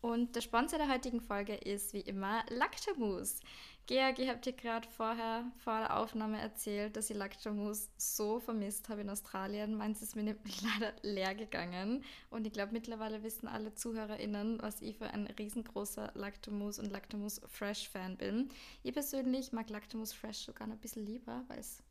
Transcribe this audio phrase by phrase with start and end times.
[0.00, 3.40] Und der Sponsor der heutigen Folge ist wie immer Lactamus.
[3.86, 8.88] Georg, ich habe dir gerade vorher vor der Aufnahme erzählt, dass ich Lactamus so vermisst
[8.88, 9.74] habe in Australien.
[9.74, 12.04] Meins ist mir nämlich leider leer gegangen.
[12.30, 17.40] Und ich glaube, mittlerweile wissen alle ZuhörerInnen, was ich für ein riesengroßer Lactamus und Lactamus
[17.48, 18.48] Fresh Fan bin.
[18.84, 21.82] Ich persönlich mag Lactamus Fresh sogar noch ein bisschen lieber, weil es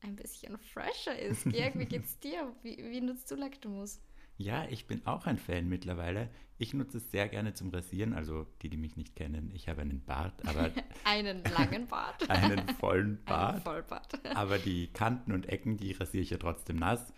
[0.00, 1.44] ein bisschen fresher ist.
[1.50, 2.52] Georg, wie geht's dir?
[2.62, 4.00] Wie, wie nutzt du Lactamus?
[4.36, 6.28] Ja, ich bin auch ein Fan mittlerweile.
[6.58, 8.14] Ich nutze es sehr gerne zum Rasieren.
[8.14, 10.70] Also die, die mich nicht kennen, ich habe einen Bart, aber
[11.04, 13.54] einen langen Bart, einen vollen Bart.
[13.54, 14.20] Einen Vollbart.
[14.36, 17.12] aber die Kanten und Ecken, die rasiere ich ja trotzdem nass.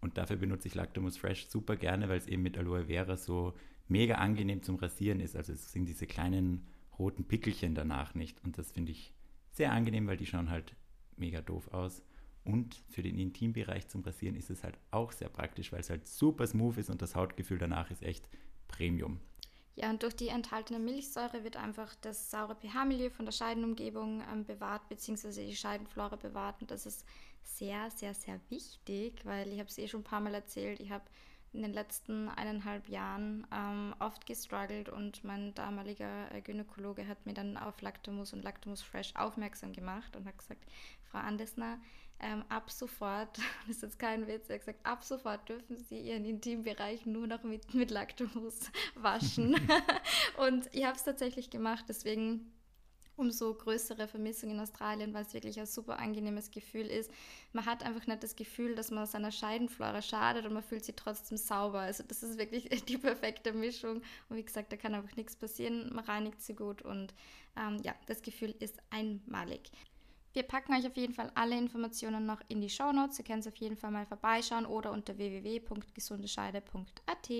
[0.00, 3.54] Und dafür benutze ich Lactamus Fresh super gerne, weil es eben mit Aloe Vera so
[3.88, 5.36] mega angenehm zum Rasieren ist.
[5.36, 6.66] Also es sind diese kleinen
[6.98, 8.42] roten Pickelchen danach nicht.
[8.44, 9.12] Und das finde ich
[9.50, 10.74] sehr angenehm, weil die schauen halt
[11.16, 12.02] mega doof aus.
[12.52, 16.06] Und für den Intimbereich zum Rasieren ist es halt auch sehr praktisch, weil es halt
[16.08, 18.28] super smooth ist und das Hautgefühl danach ist echt
[18.68, 19.20] Premium.
[19.76, 24.44] Ja, und durch die enthaltene Milchsäure wird einfach das saure pH-Milieu von der Scheidenumgebung ähm,
[24.44, 26.60] bewahrt, beziehungsweise die Scheidenflora bewahrt.
[26.60, 27.06] Und das ist
[27.42, 30.90] sehr, sehr, sehr wichtig, weil ich habe es eh schon ein paar Mal erzählt, ich
[30.90, 31.04] habe
[31.52, 37.34] in den letzten eineinhalb Jahren ähm, oft gestruggelt und mein damaliger äh, Gynäkologe hat mir
[37.34, 40.64] dann auf Lactamus und Lactamus Fresh aufmerksam gemacht und hat gesagt,
[41.10, 41.78] Frau Andesner,
[42.20, 45.98] ähm, ab sofort, das ist jetzt kein Witz, er hat gesagt, ab sofort dürfen Sie
[45.98, 49.56] Ihren Intimbereich nur noch mit, mit Lactamus waschen.
[50.46, 52.52] und ich habe es tatsächlich gemacht, deswegen
[53.20, 57.10] umso größere Vermissung in Australien, weil es wirklich ein super angenehmes Gefühl ist.
[57.52, 60.96] Man hat einfach nicht das Gefühl, dass man seiner Scheidenflora schadet und man fühlt sich
[60.96, 61.80] trotzdem sauber.
[61.80, 64.02] Also das ist wirklich die perfekte Mischung.
[64.28, 65.94] Und wie gesagt, da kann einfach nichts passieren.
[65.94, 67.14] Man reinigt sie gut und
[67.56, 69.70] ähm, ja, das Gefühl ist einmalig.
[70.32, 73.18] Wir packen euch auf jeden Fall alle Informationen noch in die Show Notes.
[73.18, 77.30] Ihr könnt auf jeden Fall mal vorbeischauen oder unter www.gesundescheide.at.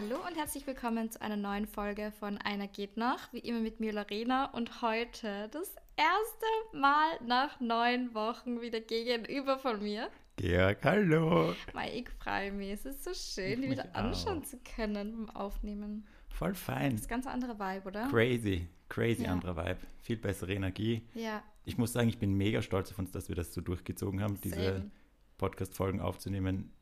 [0.00, 3.80] Hallo und herzlich willkommen zu einer neuen Folge von Einer geht noch, wie immer mit
[3.80, 10.78] mir Lorena und heute das erste Mal nach neun Wochen wieder gegenüber von mir Georg,
[10.84, 11.54] hallo.
[11.74, 12.70] Mai, ich freue mich.
[12.70, 16.06] Es ist so schön, die wieder anschauen zu können beim Aufnehmen.
[16.30, 16.92] Voll fein.
[16.92, 18.08] Das ist ein ganz anderer Vibe, oder?
[18.08, 19.32] Crazy, crazy ja.
[19.32, 19.80] anderer Vibe.
[20.02, 21.06] Viel bessere Energie.
[21.12, 21.42] Ja.
[21.66, 24.36] Ich muss sagen, ich bin mega stolz auf uns, dass wir das so durchgezogen haben,
[24.36, 24.54] Same.
[24.54, 24.90] diese
[25.36, 26.72] Podcast-Folgen aufzunehmen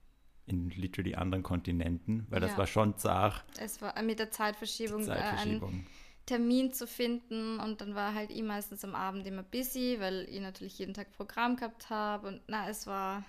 [0.51, 2.49] in literally anderen Kontinenten, weil ja.
[2.49, 3.45] das war schon zart.
[3.59, 5.71] Es war mit der Zeitverschiebung, Zeitverschiebung.
[5.71, 5.87] einen
[6.27, 10.41] Termin zu finden und dann war halt ich meistens am Abend immer busy, weil ich
[10.41, 13.25] natürlich jeden Tag Programm gehabt habe und na, es war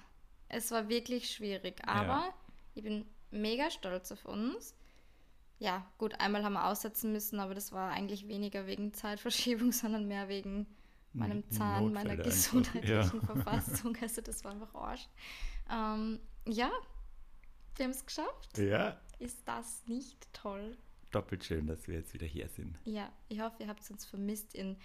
[0.50, 2.34] es war wirklich schwierig, aber ja.
[2.75, 4.75] ich bin mega stolz auf uns.
[5.59, 10.07] Ja, gut, einmal haben wir aussetzen müssen, aber das war eigentlich weniger wegen Zeitverschiebung, sondern
[10.07, 10.66] mehr wegen
[11.13, 13.25] meinem Zahn, Notfälle meiner gesundheitlichen ja.
[13.25, 13.96] Verfassung.
[14.01, 15.07] Also das war einfach Arsch.
[15.72, 16.72] Ähm, ja,
[17.79, 18.57] wir haben es geschafft.
[18.57, 19.00] Ja.
[19.19, 20.78] Ist das nicht toll?
[21.12, 22.78] Doppelt schön, dass wir jetzt wieder hier sind.
[22.85, 24.78] Ja, ich hoffe, ihr habt uns vermisst in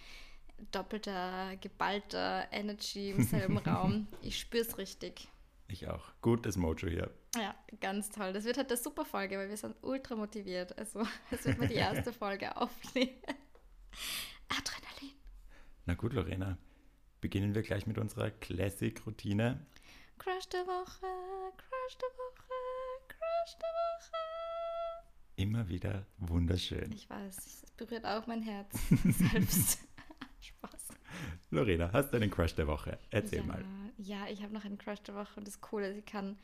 [0.72, 4.06] doppelter, geballter Energy im selben Raum.
[4.22, 5.28] Ich spüre es richtig.
[5.68, 6.12] Ich auch.
[6.22, 7.10] Gutes Mojo hier.
[7.36, 8.32] Ja, ganz toll.
[8.32, 10.76] Das wird halt eine super Folge, weil wir sind ultra motiviert.
[10.78, 13.20] Also, es wird mal die erste Folge aufnehmen.
[14.48, 15.16] Adrenalin.
[15.86, 16.58] Na gut, Lorena.
[17.20, 19.66] Beginnen wir gleich mit unserer Classic-Routine.
[20.18, 21.06] Crush der Woche,
[21.56, 22.43] Crush der Woche,
[23.44, 25.04] Der Woche.
[25.36, 26.90] Immer wieder wunderschön.
[26.92, 28.74] Ich weiß, es berührt auch mein Herz
[29.04, 29.80] selbst.
[30.40, 30.88] Spaß.
[31.50, 32.98] Lorena, hast du einen Crush der Woche?
[33.10, 33.64] Erzähl ja, mal.
[33.98, 36.38] Ja, ich habe noch einen Crush der Woche und das Coole ist, ich kann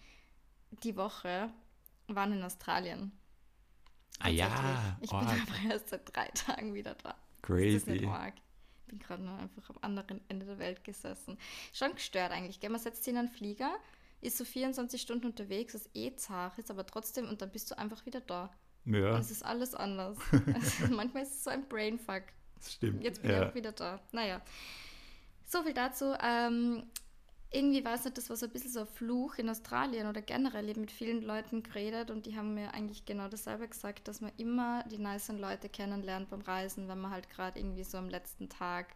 [0.84, 1.50] die Woche
[2.06, 3.12] waren in Australien.
[4.18, 4.98] Ah ja.
[5.00, 7.14] Ich bin aber erst seit drei Tagen wieder da.
[7.42, 7.92] Crazy.
[7.92, 8.00] Ich
[8.86, 11.38] bin gerade noch einfach am anderen Ende der Welt gesessen.
[11.72, 12.60] Schon gestört eigentlich.
[12.60, 12.70] Gell?
[12.70, 13.74] Man setzt sich in einen Flieger,
[14.20, 17.78] ist so 24 Stunden unterwegs, ist eh zart, ist aber trotzdem und dann bist du
[17.78, 18.50] einfach wieder da.
[18.84, 19.14] Ja.
[19.14, 20.18] Und es ist alles anders.
[20.54, 22.22] also, manchmal ist es so ein Brainfuck.
[22.56, 23.02] Das stimmt.
[23.02, 23.42] Jetzt bin ja.
[23.42, 24.00] ich auch wieder da.
[24.12, 24.40] Naja.
[25.46, 26.14] So viel dazu.
[26.22, 26.84] Ähm,
[27.50, 30.22] irgendwie war es nicht, das war so ein bisschen so ein Fluch in Australien oder
[30.22, 30.64] generell.
[30.66, 34.20] Ich habe mit vielen Leuten geredet und die haben mir eigentlich genau dasselbe gesagt, dass
[34.20, 38.08] man immer die nicen Leute kennenlernt beim Reisen, wenn man halt gerade irgendwie so am
[38.08, 38.94] letzten Tag,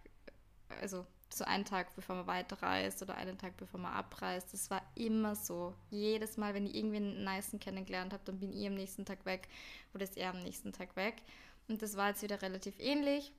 [0.81, 1.05] also
[1.35, 4.53] so einen Tag bevor man weiterreist oder einen Tag bevor man abreist.
[4.53, 5.75] Das war immer so.
[5.91, 9.25] Jedes Mal, wenn ich irgendwie einen nicen kennengelernt habe, dann bin ich am nächsten Tag
[9.25, 9.49] weg
[9.93, 11.23] oder ist er am nächsten Tag weg.
[11.69, 13.33] Und das war jetzt wieder relativ ähnlich.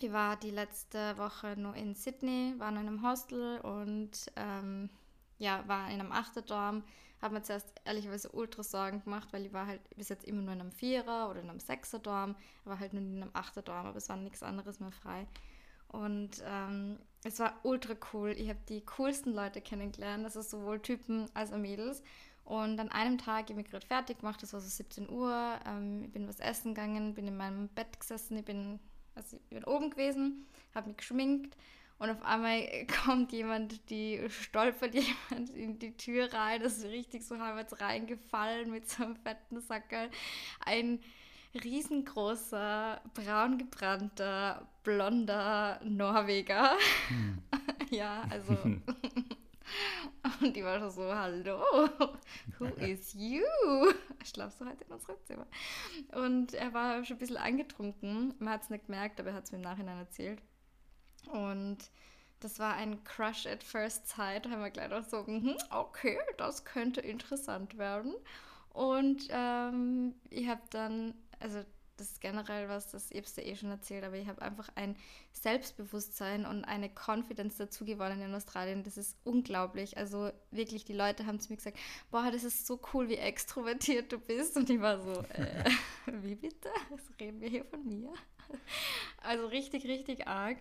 [0.00, 4.90] Ich war die letzte Woche nur in Sydney, war in einem Hostel und ähm,
[5.38, 6.84] ja, war in einem Achterdorm,
[7.20, 10.52] habe mir zuerst ehrlicherweise ultra Sorgen gemacht, weil ich war halt bis jetzt immer nur
[10.52, 14.08] in einem Vierer oder in einem Sechser-Dorm, war halt nur in einem Achter-Dorm, aber es
[14.08, 15.26] war nichts anderes mehr frei.
[15.88, 18.30] Und ähm, es war ultra cool.
[18.30, 22.02] Ich habe die coolsten Leute kennengelernt, also sowohl Typen als auch Mädels.
[22.44, 26.04] Und an einem Tag, ich mich gerade fertig gemacht, das war so 17 Uhr, ähm,
[26.04, 28.80] ich bin was essen gegangen, bin in meinem Bett gesessen, ich bin,
[29.14, 31.54] also ich bin oben gewesen, habe mich geschminkt
[31.98, 32.66] und auf einmal
[33.04, 34.94] kommt jemand, die stolpert
[35.30, 39.60] jemand in die Tür rein, das ist richtig so halbwegs reingefallen mit so einem fetten
[39.60, 40.08] Sackerl.
[40.64, 41.00] Ein
[41.64, 46.76] riesengroßer, braun gebrannter, blonder Norweger.
[47.08, 47.42] Hm.
[47.90, 48.56] ja, also.
[50.40, 51.60] Und die war schon so, hallo,
[52.58, 53.42] who is you?
[54.24, 55.46] Schlafst du heute in unserem Zimmer?
[56.12, 58.34] Und er war schon ein bisschen angetrunken.
[58.38, 60.40] Man hat es nicht gemerkt, aber er hat es mir im Nachhinein erzählt.
[61.32, 61.78] Und
[62.40, 64.46] das war ein Crush at First Sight.
[64.46, 68.14] Da haben wir gleich auch so, mhm, okay, das könnte interessant werden.
[68.70, 71.64] Und ähm, ich habe dann, also
[71.98, 74.96] das ist generell was, das ich dir eh schon erzählt, aber ich habe einfach ein
[75.32, 78.84] Selbstbewusstsein und eine Confidence dazu gewonnen in Australien.
[78.84, 79.98] Das ist unglaublich.
[79.98, 81.76] Also wirklich, die Leute haben zu mir gesagt,
[82.10, 84.56] boah, das ist so cool, wie extrovertiert du bist.
[84.56, 85.64] Und ich war so, äh,
[86.22, 86.68] wie bitte?
[86.90, 88.12] Was reden wir hier von mir?
[89.18, 90.56] Also richtig, richtig arg.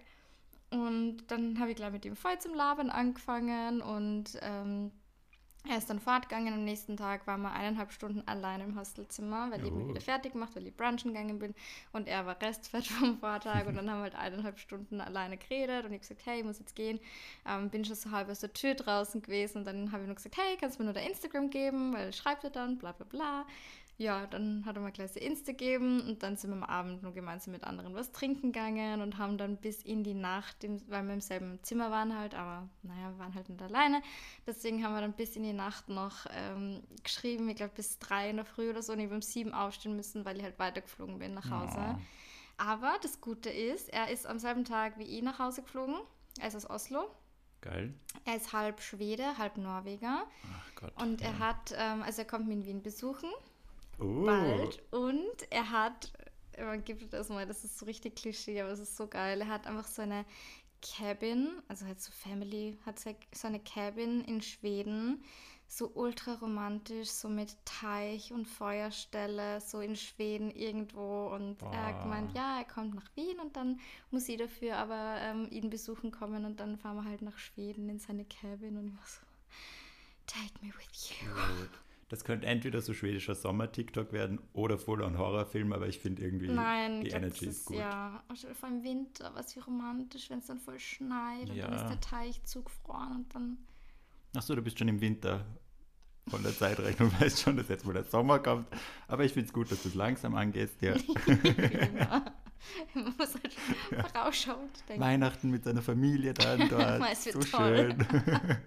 [0.71, 4.91] Und dann habe ich gleich mit ihm voll zum Labern angefangen und ähm,
[5.69, 6.53] er ist dann fortgegangen.
[6.53, 9.67] Am nächsten Tag waren wir eineinhalb Stunden allein im Hostelzimmer, weil oh.
[9.67, 11.53] ich mich wieder fertig gemacht, weil ich brunchen gegangen bin.
[11.91, 13.65] Und er war restfett vom Vortag.
[13.67, 15.85] und dann haben wir halt eineinhalb Stunden alleine geredet.
[15.85, 16.99] Und ich habe gesagt, hey, ich muss jetzt gehen.
[17.45, 19.59] Ähm, bin schon so halb aus der Tür draußen gewesen.
[19.59, 21.93] Und dann habe ich nur gesagt, hey, kannst du mir nur dein Instagram geben?
[21.93, 23.45] Weil schreibt er dann, bla bla bla
[23.99, 27.13] ja, dann hat er mal gleich Insta gegeben und dann sind wir am Abend nur
[27.13, 30.57] gemeinsam mit anderen was trinken gegangen und haben dann bis in die Nacht,
[30.87, 34.03] weil wir im selben Zimmer waren halt, aber naja, wir waren halt nicht alleine.
[34.45, 38.29] Deswegen haben wir dann bis in die Nacht noch ähm, geschrieben, ich glaube bis drei
[38.29, 40.59] in der Früh oder so und ich habe um sieben aufstehen müssen, weil ich halt
[40.59, 41.77] weitergeflogen bin nach Hause.
[41.77, 41.99] Ja.
[42.57, 45.95] Aber das Gute ist, er ist am selben Tag wie ich nach Hause geflogen.
[46.39, 47.09] Er ist aus Oslo.
[47.61, 47.95] Geil.
[48.25, 50.27] Er ist halb Schwede, halb Norweger.
[50.53, 51.01] Ach Gott.
[51.01, 51.39] Und er ja.
[51.39, 53.29] hat, ähm, also er kommt mich in Wien besuchen
[53.99, 54.25] uh.
[54.25, 54.81] bald.
[54.91, 56.11] Und er hat,
[56.57, 59.41] man gibt das mal, das ist so richtig Klischee, aber es ist so geil.
[59.41, 60.25] Er hat einfach so eine
[60.81, 65.23] Cabin, also halt so Family, hat so eine Cabin in Schweden,
[65.67, 71.27] so ultra romantisch, so mit Teich und Feuerstelle, so in Schweden irgendwo.
[71.27, 71.73] Und Boah.
[71.73, 73.79] er hat gemeint, ja, er kommt nach Wien und dann
[74.11, 77.89] muss ich dafür aber ähm, ihn besuchen kommen und dann fahren wir halt nach Schweden
[77.89, 79.25] in seine Cabin und ich war so,
[80.25, 81.27] take me with you.
[82.09, 87.09] Das könnte entweder so schwedischer Sommer-TikTok werden oder Full-on-Horrorfilm, aber ich finde irgendwie Nein, die
[87.09, 87.77] Energy ist, ist gut.
[87.77, 88.23] Ja,
[88.53, 91.65] vor allem Winter, was wie romantisch, wenn es dann voll schneit ja.
[91.65, 93.57] und dann ist der Teich zugefroren und dann.
[94.35, 95.45] Achso, du bist schon im Winter
[96.29, 98.67] von der Zeitrechnung, weißt schon, dass jetzt wohl der Sommer kommt.
[99.07, 100.95] Aber ich finde es gut, dass du es langsam angehst, ja.
[102.93, 103.53] Man muss halt
[104.13, 105.01] vorausschauend denken.
[105.01, 107.17] Weihnachten mit seiner Familie dann dort.
[107.17, 107.95] so toll.
[107.95, 108.57] schön.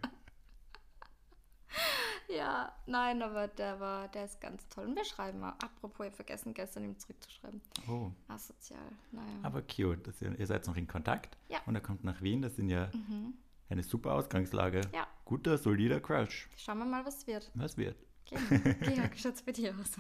[2.91, 4.87] Nein, aber der war, der ist ganz toll.
[4.87, 5.55] Und wir schreiben mal.
[5.63, 7.61] Apropos, ich vergessen gestern ihm zurückzuschreiben.
[7.89, 8.11] Oh.
[8.27, 8.81] Asozial,
[9.13, 9.29] naja.
[9.45, 11.37] Aber cute, dass ihr, ihr seid noch in Kontakt.
[11.49, 11.59] Ja.
[11.67, 13.35] Und er kommt nach Wien, das sind ja mhm.
[13.69, 14.81] eine super Ausgangslage.
[14.93, 15.07] Ja.
[15.25, 16.49] Guter, solider Crush.
[16.57, 17.53] Schauen wir mal, was wird.
[17.55, 17.97] Was wird?
[18.29, 18.41] Genau.
[18.81, 19.93] Georg, schaut's bei dir aus?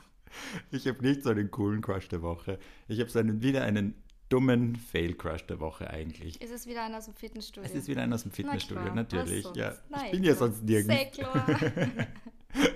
[0.72, 2.58] Ich habe nicht so einen coolen Crush der Woche.
[2.88, 3.94] Ich habe so einen, wieder einen
[4.30, 6.40] dummen Fail-Crush der Woche eigentlich.
[6.40, 7.70] Ist es wieder einer aus dem Fitnessstudio?
[7.70, 9.46] Es ist wieder einer aus dem Fitnessstudio, Na natürlich.
[9.54, 10.92] Ja, Nein, ich bin ja sonst nirgends.
[10.92, 11.46] Sehr klar.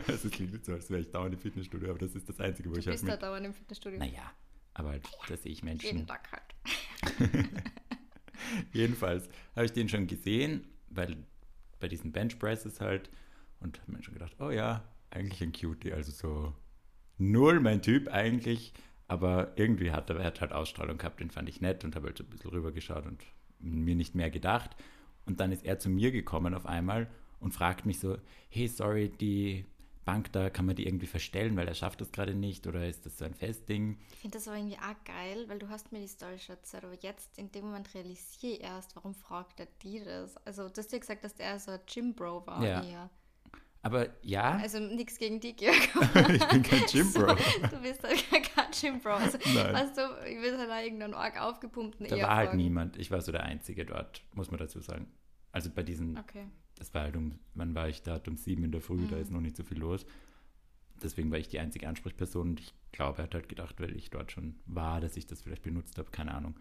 [0.09, 2.71] also, es klingt so, als wäre ich dauernd im Fitnessstudio, aber das ist das Einzige,
[2.71, 2.99] wo du ich halt.
[2.99, 3.99] Du bist da dauernd im Fitnessstudio.
[3.99, 4.33] Naja,
[4.75, 5.87] aber halt, da sehe ich Menschen.
[5.87, 7.43] Jeden Tag halt.
[8.73, 11.16] Jedenfalls habe ich den schon gesehen, weil
[11.81, 13.11] bei diesen Benchpresses halt
[13.61, 16.54] und habe mir schon gedacht, oh ja, eigentlich ein Cutie, also so
[17.19, 18.73] null mein Typ eigentlich.
[19.07, 22.07] Aber irgendwie hat er, er hat halt Ausstrahlung gehabt, den fand ich nett und habe
[22.07, 23.23] halt so ein bisschen rübergeschaut und
[23.59, 24.71] mir nicht mehr gedacht.
[25.26, 27.11] Und dann ist er zu mir gekommen auf einmal
[27.45, 28.17] und fragt mich so,
[28.49, 29.67] hey, sorry, die
[30.05, 33.07] Bank da, kann man die irgendwie verstellen, weil er schafft das gerade nicht oder ist
[33.07, 33.99] das so ein Festding?
[34.13, 36.85] Ich finde das aber irgendwie auch geil, weil du hast mir die Story schon erzählt,
[36.85, 40.37] aber jetzt in dem Moment realisiere ich erst, warum fragt er die das?
[40.47, 42.83] Also du hast ja gesagt, dass der so ein Gym-Bro war ja.
[42.83, 43.11] eher.
[43.83, 44.57] Aber ja.
[44.57, 45.77] Also nichts gegen die, Georg.
[46.31, 47.35] ich bin kein Gym-Bro.
[47.71, 48.25] du bist halt
[48.55, 49.13] kein Gym-Bro.
[49.13, 49.75] Also, Nein.
[49.75, 52.97] Weißt du, ich will halt da irgendeinen arg aufgepumpten Da war halt niemand.
[52.97, 55.13] Ich war so der Einzige dort, muss man dazu sagen.
[55.53, 56.47] Also bei diesen, okay.
[56.76, 58.21] Das war halt um, wann war ich da?
[58.26, 59.09] Um sieben in der Früh, mhm.
[59.09, 60.07] da ist noch nicht so viel los.
[61.02, 64.11] Deswegen war ich die einzige Ansprechperson und ich glaube, er hat halt gedacht, weil ich
[64.11, 66.54] dort schon war, dass ich das vielleicht benutzt habe, keine Ahnung.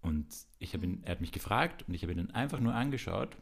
[0.00, 0.26] Und
[0.58, 3.36] ich habe ihn, er hat mich gefragt und ich habe ihn dann einfach nur angeschaut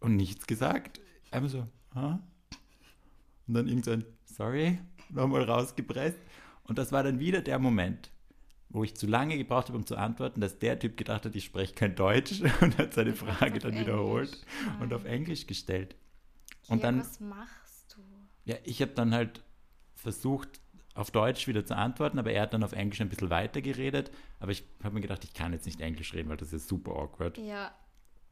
[0.00, 1.00] und nichts gesagt.
[1.30, 2.20] Einfach so, ha?
[3.46, 4.78] Und dann irgend so ein Sorry
[5.10, 6.18] nochmal rausgepresst.
[6.64, 8.10] Und das war dann wieder der Moment,
[8.70, 11.44] wo ich zu lange gebraucht habe, um zu antworten, dass der Typ gedacht hat, ich
[11.44, 14.82] spreche kein Deutsch und hat seine Frage dann wiederholt Nein.
[14.82, 15.96] und auf Englisch gestellt.
[16.68, 18.02] Und Und dann, was machst du?
[18.44, 19.42] ja, ich habe dann halt
[19.94, 20.60] versucht,
[20.94, 24.10] auf Deutsch wieder zu antworten, aber er hat dann auf Englisch ein bisschen weiter geredet.
[24.40, 26.90] Aber ich habe mir gedacht, ich kann jetzt nicht Englisch reden, weil das ist super
[26.92, 27.38] awkward.
[27.38, 27.70] Ja,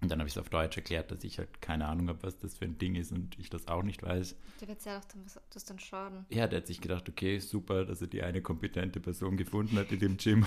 [0.03, 2.37] Und dann habe ich es auf Deutsch erklärt, dass ich halt keine Ahnung habe, was
[2.39, 4.37] das für ein Ding ist und ich das auch nicht weiß.
[4.61, 5.05] du wirst ja auch
[5.51, 6.27] das dann schaden.
[6.29, 9.91] Ja, der hat sich gedacht, okay, super, dass er die eine kompetente Person gefunden hat
[9.93, 10.45] in dem Gym.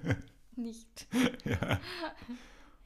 [0.56, 1.06] Nicht.
[1.44, 1.78] ja.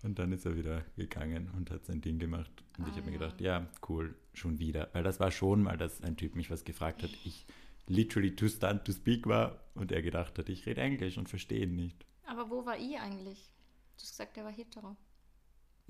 [0.02, 2.50] Und dann ist er wieder gegangen und hat sein Ding gemacht.
[2.78, 4.88] Und ich Ah, habe mir gedacht, ja, cool, schon wieder.
[4.92, 7.10] Weil das war schon mal, dass ein Typ mich was gefragt hat.
[7.24, 7.46] Ich
[7.86, 11.62] literally too stunned to speak war und er gedacht hat, ich rede Englisch und verstehe
[11.64, 12.04] ihn nicht.
[12.26, 13.50] Aber wo war ich eigentlich?
[13.96, 14.96] Du hast gesagt, er war hetero.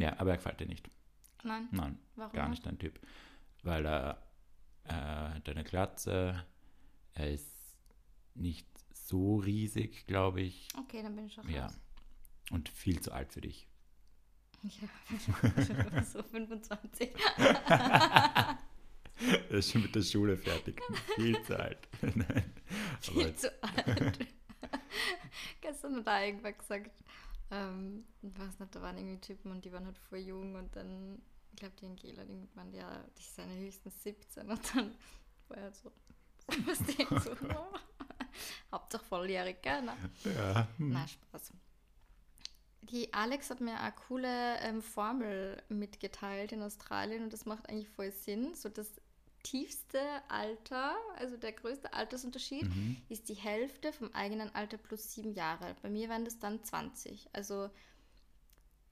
[0.01, 0.89] Ja, aber er gefällt dir nicht.
[1.43, 2.33] Nein, Nein, warum?
[2.33, 2.99] gar nicht dein Typ.
[3.63, 4.23] Weil er
[4.85, 6.45] äh, hat eine Glatze,
[7.15, 7.47] er ist
[8.35, 10.69] nicht so riesig, glaube ich.
[10.79, 11.65] Okay, dann bin ich auch Ja.
[11.67, 11.81] raus.
[12.51, 13.67] Und viel zu alt für dich.
[14.63, 17.11] Ja, so 25.
[17.67, 18.59] Er
[19.51, 20.81] ist schon mit der Schule fertig.
[21.15, 21.89] Viel zu alt.
[22.03, 22.53] Nein.
[23.09, 24.27] Aber Viel zu alt.
[25.61, 26.91] Gestern hat er irgendwer gesagt,
[27.51, 30.75] ähm, ich weiß nicht, da waren irgendwie Typen und die waren halt voll jung und
[30.77, 31.21] dann,
[31.53, 34.95] ich glaube, die Angela hat irgendwann, ja, die sind ja höchstens 17 und dann
[35.49, 35.93] war er so,
[36.67, 37.37] was die so,
[38.73, 39.83] Hauptsache volljährig, gell?
[39.83, 39.97] Ne?
[40.25, 40.69] ja.
[40.77, 40.91] hm.
[40.91, 41.53] Na, Spaß.
[42.83, 47.89] Die Alex hat mir eine coole ähm, Formel mitgeteilt in Australien und das macht eigentlich
[47.89, 48.55] voll Sinn.
[48.55, 49.01] So das
[49.43, 52.97] tiefste Alter, also der größte Altersunterschied, Mhm.
[53.09, 55.75] ist die Hälfte vom eigenen Alter plus sieben Jahre.
[55.83, 57.29] Bei mir waren das dann 20.
[57.33, 57.71] Also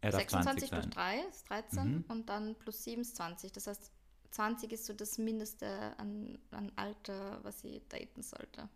[0.00, 0.90] Er darf 26 20 durch sein.
[0.90, 2.04] 3 ist 13 Mhm.
[2.08, 3.52] und dann plus 7 ist 20.
[3.52, 3.90] Das heißt,
[4.30, 5.66] 20 ist so das Mindeste
[5.98, 8.68] an, an Alter, was ich daten sollte.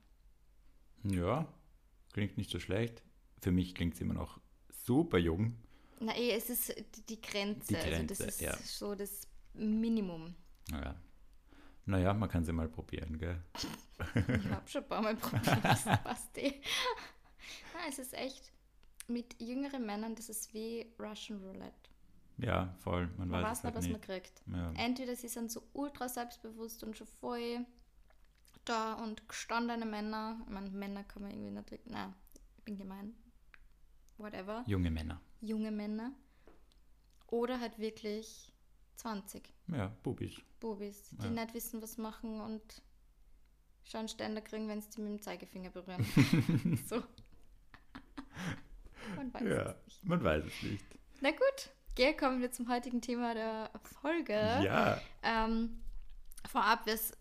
[1.05, 1.47] Ja,
[2.13, 3.03] klingt nicht so schlecht.
[3.41, 5.57] Für mich klingt es immer noch super jung.
[6.01, 7.69] Na eh, es ist die- die Grenze.
[7.69, 8.57] Die also das Grenze, ist ja.
[8.57, 9.23] so das
[9.55, 10.35] Minimum.
[10.71, 10.95] Naja.
[11.85, 13.43] Naja, man kann sie mal probieren, gell?
[14.15, 16.61] Ich habe schon ein paar Mal probiert, das passt eh.
[17.75, 18.53] Na, es ist echt,
[19.09, 21.91] mit jüngeren Männern, das ist wie Russian Roulette.
[22.39, 23.09] Ja, voll.
[23.19, 24.43] Man, Man weiß weiß es nicht, halt was man kriegt.
[24.47, 24.73] Ja.
[24.85, 27.67] Entweder sie sind so ultra selbstbewusst und schon voll
[28.65, 30.41] da und gestandene Männer.
[30.45, 32.15] Ich meine, Männer kann man irgendwie nicht wirklich, na,
[32.59, 33.15] ich bin gemein.
[34.19, 34.65] Whatever.
[34.67, 35.21] Junge Männer.
[35.41, 36.13] Junge Männer.
[37.29, 38.52] Oder halt wirklich
[39.03, 39.43] 20.
[39.69, 40.35] Ja, Bubis.
[40.61, 41.31] Bubis, die Ja.
[41.31, 42.63] nicht wissen, was machen und
[43.85, 46.05] schon Ständer kriegen, wenn sie die mit dem Zeigefinger berühren.
[46.89, 47.03] so.
[49.17, 50.05] Man weiß Ja, es nicht.
[50.05, 50.85] man weiß es nicht.
[51.21, 54.33] Na gut, gell, kommen wir zum heutigen Thema der Folge.
[54.35, 55.82] Ja, Ähm,
[56.49, 57.13] vorab, es,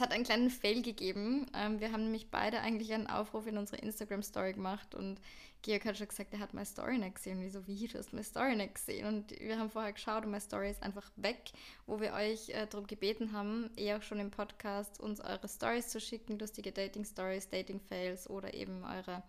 [0.00, 1.46] hat einen kleinen Fail gegeben.
[1.54, 5.20] Ähm, wir haben nämlich beide eigentlich einen Aufruf in unsere Instagram-Story gemacht und
[5.62, 7.40] Georg hat schon gesagt, er hat meine Story nicht gesehen.
[7.40, 9.06] Wieso, wie, du hast meine Story nicht gesehen?
[9.06, 11.50] Und wir haben vorher geschaut und meine Story ist einfach weg,
[11.86, 15.88] wo wir euch äh, darum gebeten haben, eh auch schon im Podcast uns eure Stories
[15.88, 19.24] zu schicken, lustige Dating-Stories, Dating-Fails oder eben eure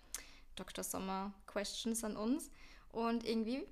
[0.55, 0.83] Dr.
[0.83, 2.51] Sommer-Questions an uns.
[2.91, 3.65] Und irgendwie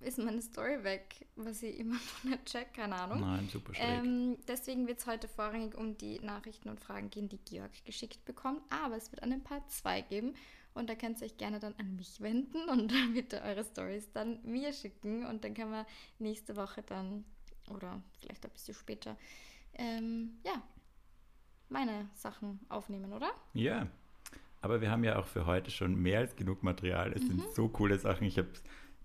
[0.00, 3.20] ist meine Story weg, was ich immer noch nicht check, keine Ahnung.
[3.20, 4.04] nein, super schräg.
[4.04, 8.24] Ähm, deswegen wird es heute vorrangig um die Nachrichten und Fragen gehen, die Georg geschickt
[8.24, 8.60] bekommt.
[8.70, 10.34] Aber es wird einen Part 2 geben.
[10.74, 14.10] Und da könnt ihr euch gerne dann an mich wenden und dann bitte eure Stories
[14.12, 15.24] dann mir schicken.
[15.24, 15.86] Und dann können wir
[16.18, 17.24] nächste Woche dann,
[17.70, 19.16] oder vielleicht ein bisschen später,
[19.74, 20.62] ähm, ja,
[21.68, 23.30] meine Sachen aufnehmen, oder?
[23.54, 23.86] Ja,
[24.60, 27.12] aber wir haben ja auch für heute schon mehr als genug Material.
[27.12, 27.26] Es Mhm.
[27.40, 28.26] sind so coole Sachen.
[28.26, 28.48] Ich habe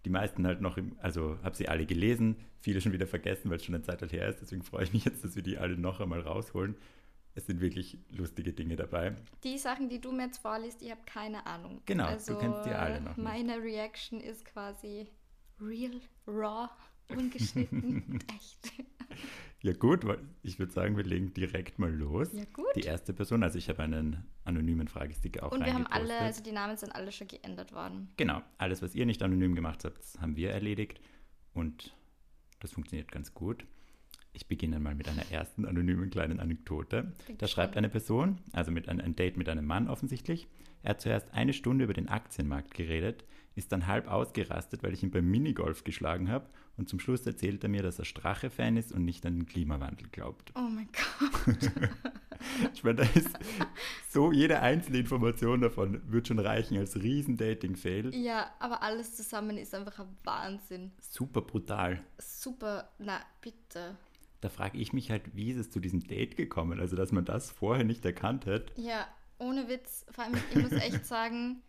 [0.05, 3.57] die meisten halt noch, im, also habe sie alle gelesen, viele schon wieder vergessen, weil
[3.57, 4.41] es schon eine Zeit halt her ist.
[4.41, 6.75] Deswegen freue ich mich jetzt, dass wir die alle noch einmal rausholen.
[7.33, 9.15] Es sind wirklich lustige Dinge dabei.
[9.43, 11.81] Die Sachen, die du mir jetzt vorliest, ich habe keine Ahnung.
[11.85, 13.23] Genau, du also, kennst die alle noch nicht.
[13.23, 15.07] Meine Reaction ist quasi
[15.59, 16.69] real, raw,
[17.17, 18.73] ungeschnitten, und echt.
[19.63, 22.29] Ja gut, weil ich würde sagen, wir legen direkt mal los.
[22.33, 22.65] Ja, gut.
[22.75, 26.41] Die erste Person, also ich habe einen anonymen Fragesticker auch Und wir haben alle, also
[26.41, 28.09] die Namen sind alle schon geändert worden.
[28.17, 30.99] Genau, alles, was ihr nicht anonym gemacht habt, haben wir erledigt
[31.53, 31.95] und
[32.59, 33.65] das funktioniert ganz gut.
[34.33, 37.11] Ich beginne mal mit einer ersten anonymen kleinen Anekdote.
[37.37, 40.47] Da schreibt eine Person, also mit ein, ein Date mit einem Mann offensichtlich,
[40.83, 43.25] er hat zuerst eine Stunde über den Aktienmarkt geredet,
[43.55, 46.49] ist dann halb ausgerastet, weil ich ihn beim Minigolf geschlagen habe
[46.81, 50.07] und zum Schluss erzählt er mir, dass er Strache-Fan ist und nicht an den Klimawandel
[50.09, 50.51] glaubt.
[50.55, 51.71] Oh mein Gott.
[52.73, 53.29] Ich meine, da ist
[54.09, 58.15] so jede einzelne Information davon wird schon reichen als riesen Dating-Fail.
[58.15, 60.91] Ja, aber alles zusammen ist einfach ein Wahnsinn.
[60.99, 62.01] Super brutal.
[62.17, 63.95] Super, na bitte.
[64.41, 66.79] da frage ich mich halt, wie ist es zu diesem Date gekommen?
[66.79, 68.71] Also, dass man das vorher nicht erkannt hat.
[68.75, 69.07] Ja,
[69.37, 70.03] ohne Witz.
[70.09, 71.61] Vor allem, ich muss echt sagen,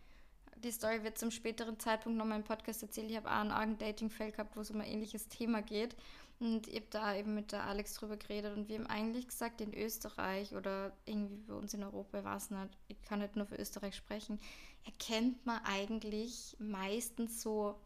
[0.62, 3.10] die Story wird zum späteren Zeitpunkt noch mal im Podcast erzählt.
[3.10, 5.96] Ich habe auch einen argen Dating-Fail gehabt, wo es um ein ähnliches Thema geht.
[6.40, 9.60] Und ich habe da eben mit der Alex drüber geredet und wir haben eigentlich gesagt,
[9.60, 13.46] in Österreich oder irgendwie bei uns in Europa, ich weiß nicht, ich kann nicht nur
[13.46, 14.40] für Österreich sprechen,
[14.84, 17.76] erkennt man eigentlich meistens so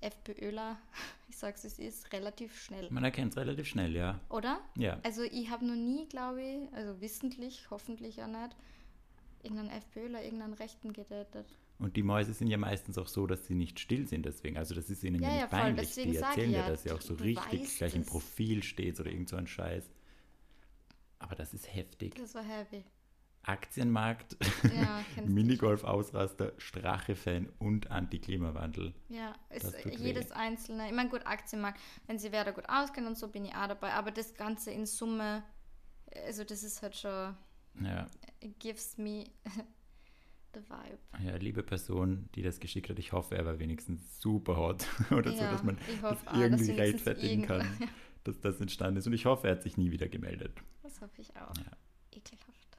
[0.00, 0.78] FPÖler,
[1.28, 2.88] ich sag's es ist, relativ schnell.
[2.90, 4.20] Man erkennt es relativ schnell, ja.
[4.28, 4.60] Oder?
[4.76, 5.00] Ja.
[5.02, 8.54] Also ich habe noch nie, glaube ich, also wissentlich, hoffentlich auch nicht,
[9.42, 11.46] irgendeinen FPÖler, irgendeinen Rechten gedatet.
[11.78, 14.56] Und die Mäuse sind ja meistens auch so, dass sie nicht still sind deswegen.
[14.58, 15.58] Also das ist ihnen ja, Ja, nicht ja, voll.
[15.60, 15.86] peinlich.
[15.88, 18.04] Deswegen Die erzählen ja, ja, dass sie auch so richtig gleich im.
[18.04, 19.88] Profil steht oder irgend so ein Scheiß.
[21.20, 22.14] Aber das ist heftig.
[22.16, 22.84] Das war heavy.
[23.44, 25.04] Aktienmarkt, Ja.
[25.24, 28.92] Minigolf-Ausraster, Strache-Fan und Anti-Klimawandel.
[29.08, 29.34] Ja,
[29.82, 30.34] tut jedes weh.
[30.34, 30.86] einzelne.
[30.88, 33.68] Ich meine, gut, Aktienmarkt, wenn sie wer da gut auskennen und so, bin ich auch
[33.68, 33.92] dabei.
[33.92, 35.44] Aber das Ganze in Summe,
[36.26, 37.36] also das ist halt schon,
[37.80, 38.06] Ja,
[38.58, 39.24] gives me
[40.62, 40.98] the vibe.
[41.24, 45.30] ja, liebe Person, die das geschickt hat, ich hoffe, er war wenigstens super hot oder
[45.32, 47.90] so, Ja, dass man das hoffe dass irgendwie rechtfertigen kann, irgend-
[48.24, 49.06] dass das entstanden ist.
[49.06, 50.52] Und ich hoffe, er hat sich nie wieder gemeldet.
[50.82, 51.56] Das hoffe ich auch.
[51.56, 51.72] Ja.
[52.12, 52.78] Ekelhaft.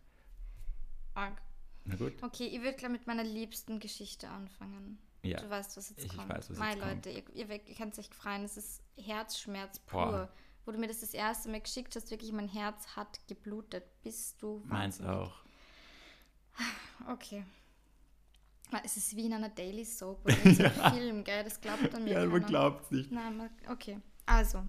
[1.16, 1.42] Arg.
[1.86, 2.14] Na gut.
[2.22, 5.00] Okay, ich würde gleich mit meiner liebsten Geschichte anfangen.
[5.24, 5.40] Ja.
[5.42, 6.30] Du weißt, was jetzt Ich kommt.
[6.30, 7.06] weiß, was jetzt kommt.
[7.06, 10.10] Leute, ihr, ihr, ihr könnt euch freuen, es ist Herzschmerz Boah.
[10.10, 10.30] pur.
[10.66, 13.84] Wo du mir das das erste Mal geschickt hast, wirklich mein Herz hat geblutet.
[14.04, 15.12] Bist du Meins wahnsinnig.
[15.12, 15.44] auch.
[17.10, 17.44] Okay.
[18.84, 21.44] Es ist wie in einer Daily Soap oder in so einem Film, gell?
[21.44, 23.12] Das glaubt dann mir Ja, man glaubt es nicht.
[23.12, 24.00] Nein, man, okay.
[24.26, 24.64] Also,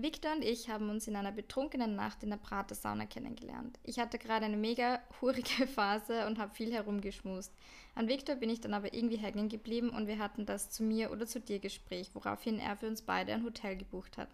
[0.00, 3.80] Victor und ich haben uns in einer betrunkenen Nacht in der Prater-Sauna kennengelernt.
[3.82, 7.52] Ich hatte gerade eine mega hurige Phase und habe viel herumgeschmust.
[7.96, 11.10] An Victor bin ich dann aber irgendwie hängen geblieben und wir hatten das zu mir
[11.10, 14.28] oder zu dir Gespräch, woraufhin er für uns beide ein Hotel gebucht hat.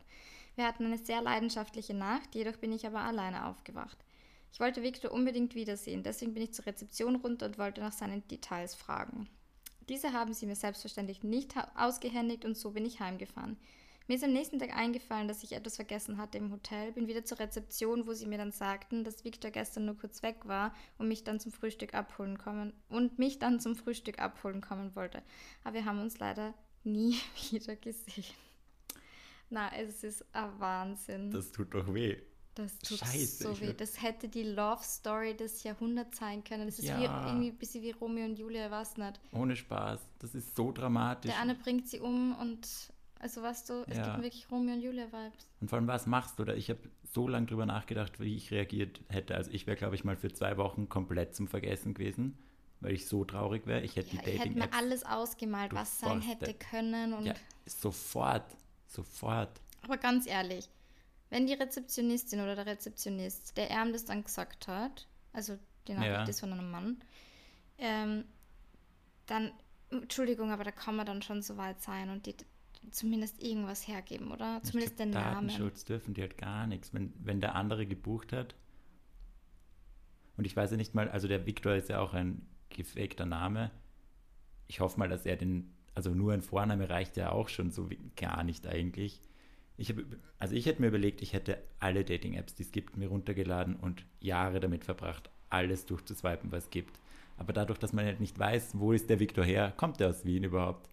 [0.55, 3.97] Wir hatten eine sehr leidenschaftliche Nacht, jedoch bin ich aber alleine aufgewacht.
[4.55, 8.27] Ich wollte Victor unbedingt wiedersehen, deswegen bin ich zur Rezeption runter und wollte nach seinen
[8.29, 9.29] Details fragen.
[9.89, 13.57] Diese haben sie mir selbstverständlich nicht ausgehändigt und so bin ich heimgefahren.
[14.07, 17.25] Mir ist am nächsten Tag eingefallen, dass ich etwas vergessen hatte im Hotel, bin wieder
[17.25, 21.09] zur Rezeption, wo sie mir dann sagten, dass Victor gestern nur kurz weg war und
[21.09, 25.25] mich dann zum Frühstück abholen kommen und mich dann zum Frühstück abholen kommen wollte.
[25.65, 27.17] Aber wir haben uns leider nie
[27.51, 28.33] wieder gesehen.
[29.51, 31.33] Na, es ist ein Wahnsinn.
[31.33, 32.23] Das tut doch weh.
[32.55, 33.73] Das tut Scheiße, so weh.
[33.73, 36.67] Das hätte die Love Story des Jahrhunderts sein können.
[36.67, 37.27] Das ist wie, Ja.
[37.27, 39.21] irgendwie ein bisschen wie Romeo und Julia, weiß nicht.
[39.33, 40.01] Ohne Spaß.
[40.21, 41.31] Das ist so dramatisch.
[41.33, 42.69] Der eine bringt sie um und,
[43.19, 44.05] also weißt du, es Ja.
[44.05, 45.49] gibt wirklich Romeo und Julia-Vibes.
[45.61, 46.43] Und vor allem, was machst du?
[46.45, 46.79] Oder ich habe
[47.13, 49.35] so lange drüber nachgedacht, wie ich reagiert hätte.
[49.35, 52.39] Also ich wäre, glaube ich, mal für zwei Wochen komplett zum Vergessen gewesen,
[52.81, 53.81] weil ich so traurig wäre.
[53.83, 57.15] Ich hätte Ja, die ich hätte mir Dating-Apps alles ausgemalt, was sein hätte können.
[57.15, 57.35] Und, ja,
[57.67, 58.45] sofort,
[58.87, 59.61] sofort.
[59.83, 60.69] Aber ganz ehrlich,
[61.31, 65.59] wenn die Rezeptionistin oder der Rezeptionist, der ihm das dann gesagt hat, also
[65.89, 66.25] die Nachricht Ja.
[66.25, 67.03] ist von einem Mann,
[67.79, 68.25] ähm,
[69.27, 69.53] dann,
[69.91, 72.37] Entschuldigung, aber da kann man dann schon so weit sein und die
[72.91, 74.61] zumindest irgendwas hergeben, oder?
[74.63, 75.49] Ich Zumindest den Namen.
[75.49, 76.93] Datenschutz dürfen die halt gar nichts.
[76.93, 78.55] Wenn, wenn der andere gebucht hat,
[80.37, 83.71] und ich weiß ja nicht mal, also der Viktor ist ja auch ein gefakter Name.
[84.67, 87.89] Ich hoffe mal, dass er den, also nur ein Vorname reicht ja auch schon so
[87.91, 89.21] wie, gar nicht eigentlich.
[89.77, 90.05] Ich habe,
[90.39, 94.07] also ich hätte mir überlegt, ich hätte alle Dating-Apps, die es gibt, mir runtergeladen und
[94.21, 97.01] Jahre damit verbracht, alles durchzuswipen, was es gibt.
[97.37, 100.25] Aber dadurch, dass man halt nicht weiß, wo ist der Viktor her, kommt er aus
[100.25, 100.89] Wien überhaupt?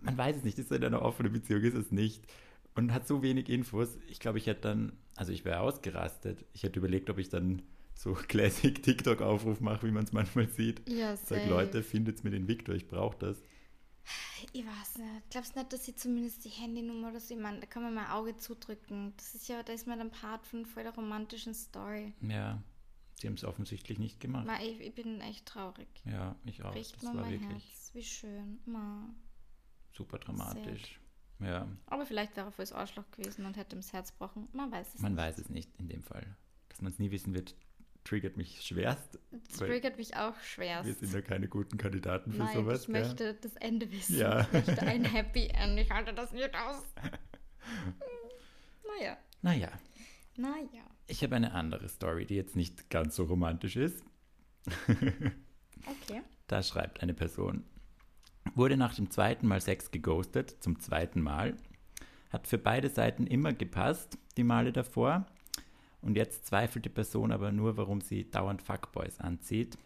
[0.00, 2.24] Man weiß es nicht, ist er in einer offenen Beziehung, ist es nicht.
[2.74, 3.98] Und hat so wenig Infos.
[4.08, 6.46] Ich glaube, ich hätte dann, also ich wäre ausgerastet.
[6.54, 7.62] Ich hätte überlegt, ob ich dann
[7.94, 10.88] so Classic TikTok-Aufruf mache, wie man es manchmal sieht.
[10.88, 11.46] Ja, Sag.
[11.48, 13.42] Leute, findet mir den Viktor, ich brauche das.
[14.52, 15.30] Ich weiß nicht.
[15.30, 18.06] Glaubst nicht, dass sie zumindest die Handynummer oder so, ich meine, da kann man mal
[18.06, 19.14] ein Auge zudrücken.
[19.16, 22.12] Das ist ja, da ist man dann Part von voll der romantischen Story.
[22.20, 22.62] Ja,
[23.20, 24.46] sie haben es offensichtlich nicht gemacht.
[24.46, 25.88] Ma, ich, ich bin echt traurig.
[26.04, 26.72] Ja, ich auch.
[26.72, 27.90] Bricht Das mir war mein wirklich Herz.
[27.94, 28.60] Wie schön.
[28.66, 29.08] Ma.
[29.92, 30.98] super dramatisch.
[31.40, 34.48] Ja, Aber vielleicht wäre er fürs Arschloch gewesen und hätte ihm das Herz gebrochen.
[34.52, 35.22] Man weiß es man nicht.
[35.22, 36.36] weiß es nicht in dem Fall.
[36.68, 37.56] Dass man es nie wissen wird,
[38.04, 39.18] triggert mich schwerst.
[39.48, 41.00] Das triggert mich auch Wir schwerst.
[41.00, 42.80] sind ja keine guten Kandidaten für Nein, sowas.
[42.82, 43.02] ich gell?
[43.02, 44.18] möchte das Ende wissen.
[44.18, 44.40] Ja.
[44.42, 45.78] Ich möchte ein Happy End.
[45.78, 46.82] Ich halte das nicht aus.
[48.98, 49.16] naja.
[49.42, 49.68] Naja,
[50.36, 50.84] Naja.
[51.08, 54.02] ich habe eine andere Story, die jetzt nicht ganz so romantisch ist.
[55.84, 56.22] Okay.
[56.46, 57.64] Da schreibt eine Person,
[58.54, 61.56] wurde nach dem zweiten Mal Sex geghostet, zum zweiten Mal,
[62.30, 65.26] hat für beide Seiten immer gepasst, die Male davor.
[66.02, 69.78] Und jetzt zweifelt die Person aber nur, warum sie dauernd Fuckboys anzieht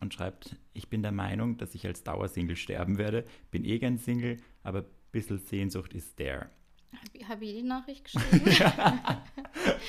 [0.00, 3.98] und schreibt, ich bin der Meinung, dass ich als Dauersingle sterben werde, bin eh gern
[3.98, 6.50] Single, aber ein bisschen Sehnsucht ist there.
[6.92, 8.50] Habe hab ich die Nachricht geschrieben?
[8.58, 9.24] ja,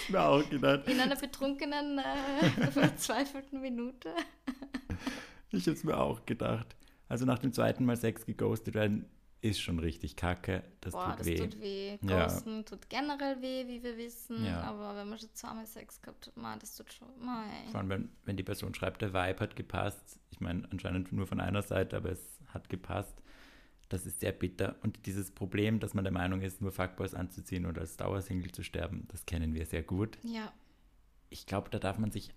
[0.09, 0.87] mir auch gedacht.
[0.87, 4.09] In einer betrunkenen, äh, verzweifelten Minute.
[5.51, 6.75] Ich habe es mir auch gedacht.
[7.07, 9.05] Also nach dem zweiten Mal Sex geghostet werden,
[9.41, 10.63] ist schon richtig kacke.
[10.81, 11.37] Das Boah, tut das weh.
[11.37, 11.97] tut weh.
[12.01, 12.23] Ja.
[12.25, 14.43] Ghosten tut generell weh, wie wir wissen.
[14.43, 14.61] Ja.
[14.61, 17.07] Aber wenn man schon zweimal Sex gehabt hat, man, das tut schon.
[17.19, 17.45] Mei.
[17.71, 20.19] Vor allem, wenn, wenn die Person schreibt, der Vibe hat gepasst.
[20.31, 23.21] Ich meine, anscheinend nur von einer Seite, aber es hat gepasst.
[23.89, 24.75] Das ist sehr bitter.
[24.81, 28.63] Und dieses Problem, dass man der Meinung ist, nur Fuckboys anzuziehen oder als Dauersingle zu
[28.63, 30.17] sterben, das kennen wir sehr gut.
[30.23, 30.51] Ja,
[31.29, 32.33] Ich glaube, da darf man sich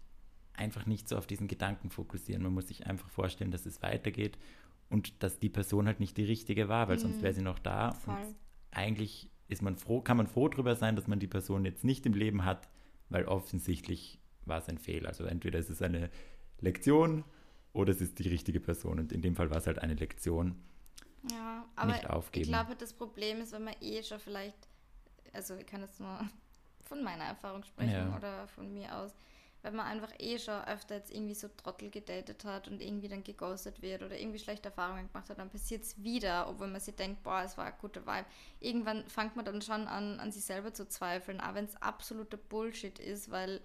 [0.55, 2.43] einfach nicht so auf diesen Gedanken fokussieren.
[2.43, 4.39] Man muss sich einfach vorstellen, dass es weitergeht
[4.91, 7.91] und dass die Person halt nicht die richtige war, weil sonst wäre sie noch da.
[7.93, 7.95] Mhm.
[8.01, 8.15] voll.
[8.17, 8.37] Und
[8.73, 12.05] eigentlich ist man froh, kann man froh darüber sein, dass man die Person jetzt nicht
[12.07, 12.69] im Leben hat,
[13.09, 15.09] weil offensichtlich war es ein Fehler.
[15.09, 16.11] Also entweder ist es eine
[16.61, 17.25] Lektion
[17.73, 18.99] oder es ist die richtige Person.
[19.01, 20.57] Und in dem Fall war es halt eine Lektion.
[21.31, 22.45] Ja, aber Nicht aufgeben.
[22.45, 24.57] ich glaube, das Problem ist, wenn man eh schon vielleicht,
[25.33, 26.19] also ich kann jetzt nur
[26.83, 28.17] von meiner Erfahrung sprechen Ja.
[28.17, 29.13] oder von mir aus,
[29.63, 33.23] wenn man einfach eh schon öfter jetzt irgendwie so Trottel gedatet hat und irgendwie dann
[33.25, 36.95] geghostet wird oder irgendwie schlechte Erfahrungen gemacht hat, dann passiert es wieder, obwohl man sich
[36.97, 38.25] denkt, boah, es war ein guter Vibe.
[38.61, 42.37] Irgendwann fängt man dann schon an, an sich selber zu zweifeln, auch wenn es absoluter
[42.39, 43.61] Bullshit ist, weil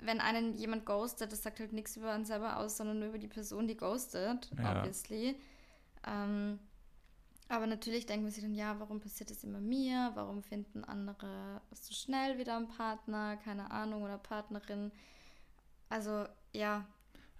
[0.00, 3.18] wenn einen jemand ghostet, das sagt halt nichts über einen selber aus, sondern nur über
[3.18, 4.78] die Person, die ghostet, Ja.
[4.78, 5.36] obviously.
[6.06, 6.58] Ähm,
[7.52, 10.10] aber natürlich denkt man sich dann, ja, warum passiert das immer mir?
[10.14, 14.90] Warum finden andere so schnell wieder einen Partner, keine Ahnung, oder Partnerin?
[15.90, 16.86] Also, ja,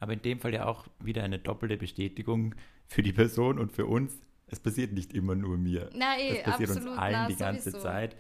[0.01, 2.55] Aber in dem Fall ja auch wieder eine doppelte Bestätigung
[2.89, 4.13] für die Person und für uns.
[4.49, 5.89] Es passiert nicht immer nur mir.
[5.95, 7.83] na eh, Das passiert absolut, uns allen na, die ganze sowieso.
[7.83, 8.17] Zeit.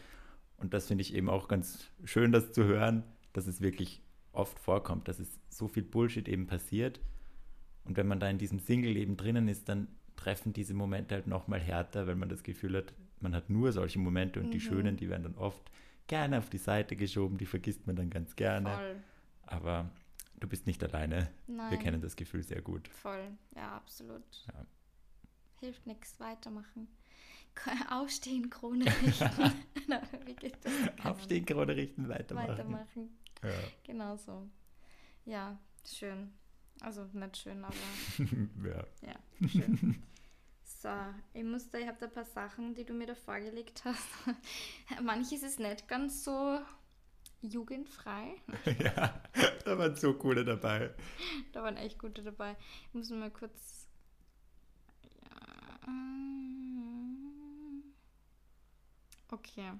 [0.56, 3.02] Und das finde ich eben auch ganz schön, das zu hören,
[3.34, 4.00] dass es wirklich
[4.32, 7.00] oft vorkommt, dass es so viel Bullshit eben passiert.
[7.84, 9.88] Und wenn man da in diesem Single-Leben drinnen ist, dann
[10.22, 13.98] treffen diese Momente halt nochmal härter, weil man das Gefühl hat, man hat nur solche
[13.98, 14.62] Momente und die Mhm.
[14.62, 15.70] schönen, die werden dann oft
[16.06, 18.70] gerne auf die Seite geschoben, die vergisst man dann ganz gerne.
[18.74, 18.96] Voll.
[19.46, 19.90] Aber
[20.38, 21.28] du bist nicht alleine.
[21.46, 21.70] Nein.
[21.70, 22.88] Wir kennen das Gefühl sehr gut.
[22.88, 24.22] Voll, ja, absolut.
[24.46, 24.66] Ja.
[25.60, 26.88] Hilft nichts, weitermachen.
[27.90, 29.30] Aufstehen, Krone richten.
[30.26, 30.72] Wie geht das?
[31.04, 32.48] Aufstehen, Krone richten, weitermachen.
[32.48, 33.18] Weitermachen.
[33.42, 33.50] Ja.
[33.84, 34.48] Genau so.
[35.24, 36.32] Ja, schön.
[36.80, 37.74] Also nicht schön, aber
[38.64, 38.84] ja.
[39.06, 40.02] ja, schön.
[40.82, 40.88] So,
[41.32, 44.04] ich muss da, ich habe da ein paar Sachen, die du mir da vorgelegt hast.
[45.00, 46.58] Manches ist nicht ganz so
[47.40, 48.34] jugendfrei.
[48.80, 49.22] ja,
[49.64, 50.92] da waren so coole dabei.
[51.52, 52.56] Da waren echt gute dabei.
[52.88, 53.86] Ich muss mal kurz.
[55.22, 55.92] Ja.
[59.30, 59.72] Okay.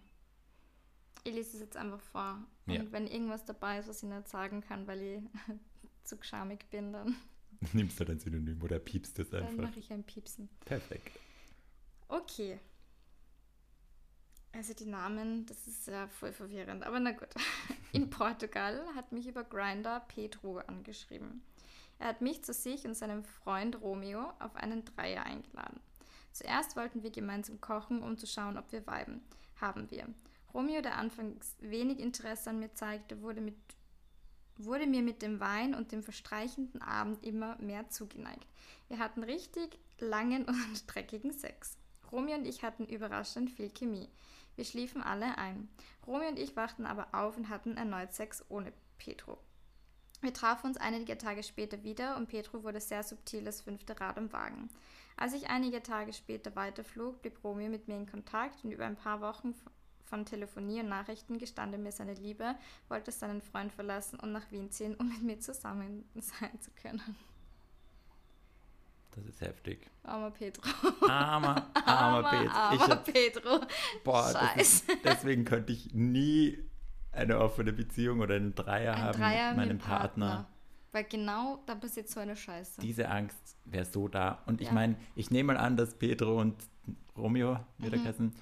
[1.25, 2.38] Ich lese es jetzt einfach vor.
[2.67, 2.93] Und Ja.
[2.93, 5.23] wenn irgendwas dabei ist, was ich nicht sagen kann, weil ich
[6.05, 7.17] zu schamig bin, dann,
[7.72, 9.64] Nimmst du dein Synonym oder piepst es dann einfach?
[9.64, 10.48] mache ich ein Piepsen.
[10.64, 11.18] Perfekt.
[12.09, 12.59] Okay.
[14.53, 17.29] Also die Namen, das ist ja voll verwirrend, aber na gut.
[17.92, 21.42] In Portugal hat mich über Grinder Pedro angeschrieben.
[21.98, 25.81] Er hat mich zu sich und seinem Freund Romeo auf einen Dreier eingeladen.
[26.33, 29.22] Zuerst wollten wir gemeinsam kochen, um zu schauen, ob wir weiben.
[29.61, 30.07] Haben wir.
[30.53, 33.57] Romeo, der anfangs wenig Interesse an mir zeigte, wurde, mit,
[34.64, 38.46] wurde mir mit dem Wein und dem verstreichenden Abend immer mehr zugeneigt.
[38.88, 41.77] Wir hatten richtig langen und dreckigen Sex.
[42.11, 44.09] Romeo und ich hatten überraschend viel Chemie.
[44.57, 45.68] Wir schliefen alle ein.
[46.07, 49.38] Romeo und ich wachten aber auf und hatten erneut Sex ohne Petro.
[50.20, 54.18] Wir trafen uns einige Tage später wieder und Petro wurde sehr subtil das fünfte Rad
[54.18, 54.68] am Wagen.
[55.16, 58.96] Als ich einige Tage später weiterflog, blieb Romeo mit mir in Kontakt und über ein
[58.96, 59.55] paar Wochen
[60.12, 62.55] von Telefonie und Nachrichten gestand er mir seine Liebe,
[62.90, 67.01] wollte seinen Freund verlassen und nach Wien ziehen, um mit mir zusammen sein zu können.
[69.12, 69.87] Das ist heftig.
[70.03, 70.62] Armer Petro.
[71.09, 72.44] Armer, armer Pet.
[72.44, 73.05] Ich armer hab,
[74.05, 75.01] boah, das ist, Scheiße.
[75.03, 76.59] deswegen könnte ich nie
[77.11, 80.46] eine offene Beziehung oder einen Dreier Ein haben Dreier mit meinem dem Partner.
[80.92, 82.83] Weil genau da passiert so eine Scheiße.
[82.83, 84.42] Diese Angst wäre so da.
[84.44, 84.75] Und ich Ja.
[84.75, 86.55] meine, ich nehme mal an, dass Pedro und
[87.16, 88.05] Romeo, wird er Mhm.
[88.05, 88.35] heißen,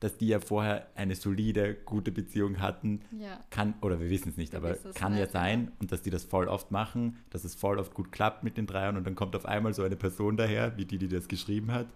[0.00, 3.00] dass die ja vorher eine solide, gute Beziehung hatten.
[3.18, 3.40] ja.
[3.50, 6.10] Kann, oder wir wissen es nicht, Wir aber kann ja nicht, sein und dass die
[6.10, 9.14] das voll oft machen, dass es voll oft gut klappt mit den Dreiern und dann
[9.14, 11.86] kommt auf einmal so eine Person daher, wie die, die das geschrieben hat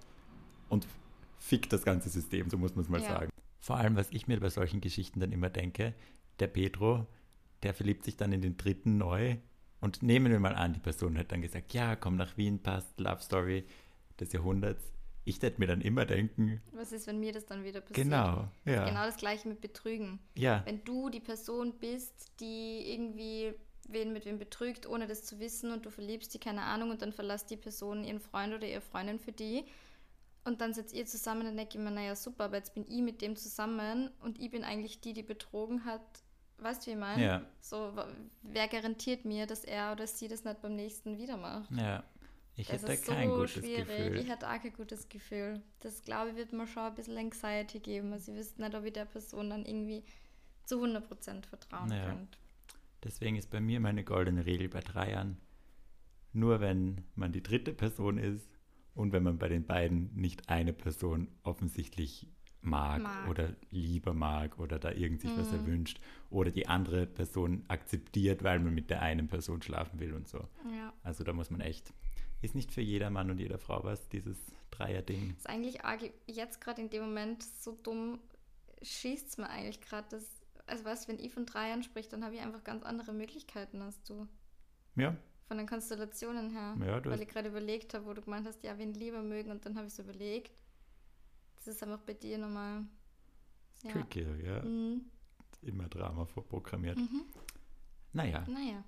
[0.68, 0.86] und
[1.38, 3.08] fickt das ganze System, so muss man es mal Ja.
[3.08, 3.30] sagen.
[3.60, 5.94] Vor allem, was ich mir bei solchen Geschichten dann immer denke,
[6.38, 7.06] der Pedro,
[7.62, 9.36] der verliebt sich dann in den dritten neu
[9.80, 12.98] und nehmen wir mal an, die Person hat dann gesagt, ja, komm nach Wien, passt,
[12.98, 13.64] Love Story
[14.18, 14.82] des Jahrhunderts.
[15.30, 18.04] Ich werde mir dann immer denken, Was ist, wenn mir das dann wieder passiert?
[18.06, 20.18] genau, ja, Genau das gleiche mit Betrügen.
[20.34, 23.54] ja, Wenn du die Person bist, die irgendwie
[23.88, 27.02] wen mit wem betrügt, ohne das zu wissen und du verliebst die, keine Ahnung, und
[27.02, 29.64] dann verlässt die Person ihren Freund oder ihre Freundin für die,
[30.44, 33.02] Und dann sitzt ihr zusammen und denke ich mir, naja, super, aber jetzt bin ich
[33.02, 36.00] mit dem zusammen und ich bin eigentlich die, die betrogen hat.
[36.58, 37.22] Weißt du, wie ich meine?
[37.24, 37.42] Ja.
[37.60, 37.92] So,
[38.42, 41.70] wer garantiert mir, dass er oder sie das nicht beim nächsten wieder macht?
[41.72, 42.04] Ja.
[42.61, 43.87] Ich Das hätte ist kein so gutes schwierig.
[43.87, 44.18] Gefühl.
[44.18, 45.62] Ich hätte auch kein gutes Gefühl.
[45.81, 48.12] Das, glaube ich, wird mir schon ein bisschen Anxiety geben.
[48.12, 50.05] Also, ich wüsste nicht, ob ich der Person dann irgendwie
[50.64, 52.05] zu 100% vertrauen Ja.
[52.07, 52.38] könnte.
[53.03, 55.38] Deswegen ist bei mir meine goldene Regel bei Dreiern,
[56.33, 58.49] nur wenn man die dritte Person ist
[58.94, 62.29] und wenn man bei den beiden nicht eine Person offensichtlich
[62.62, 63.29] mag, Mag.
[63.31, 65.59] oder lieber mag oder da irgend sich was Mhm.
[65.61, 70.29] erwünscht oder die andere Person akzeptiert, weil man mit der einen Person schlafen will und
[70.29, 70.46] so.
[70.70, 70.92] Ja.
[71.03, 71.94] Also da muss man echt,
[72.42, 74.38] ist nicht für jeder Mann und jeder Frau was, dieses
[74.70, 75.35] Dreier-Ding.
[75.37, 78.18] ist eigentlich arg, jetzt gerade in dem Moment so dumm,
[78.83, 80.20] schießt es mir eigentlich gerade.
[80.66, 83.83] Also weißt du, wenn ich von Dreiern spricht, dann habe ich einfach ganz andere Möglichkeiten
[83.83, 84.26] als du.
[84.96, 85.16] Ja,
[85.48, 86.76] Von den Konstellationen her.
[86.85, 89.50] Ja, du weil ich gerade überlegt habe, wo du gemeint hast, ja, wen lieber mögen
[89.50, 90.62] und dann habe ich so überlegt.
[91.57, 92.85] Das ist einfach bei dir nochmal.
[93.83, 93.90] Ja.
[93.92, 94.62] tricky, ja.
[94.62, 95.03] Mhm.
[95.62, 96.96] Immer Drama vorprogrammiert.
[96.96, 97.24] Mhm.
[98.12, 98.85] Naja, Naja.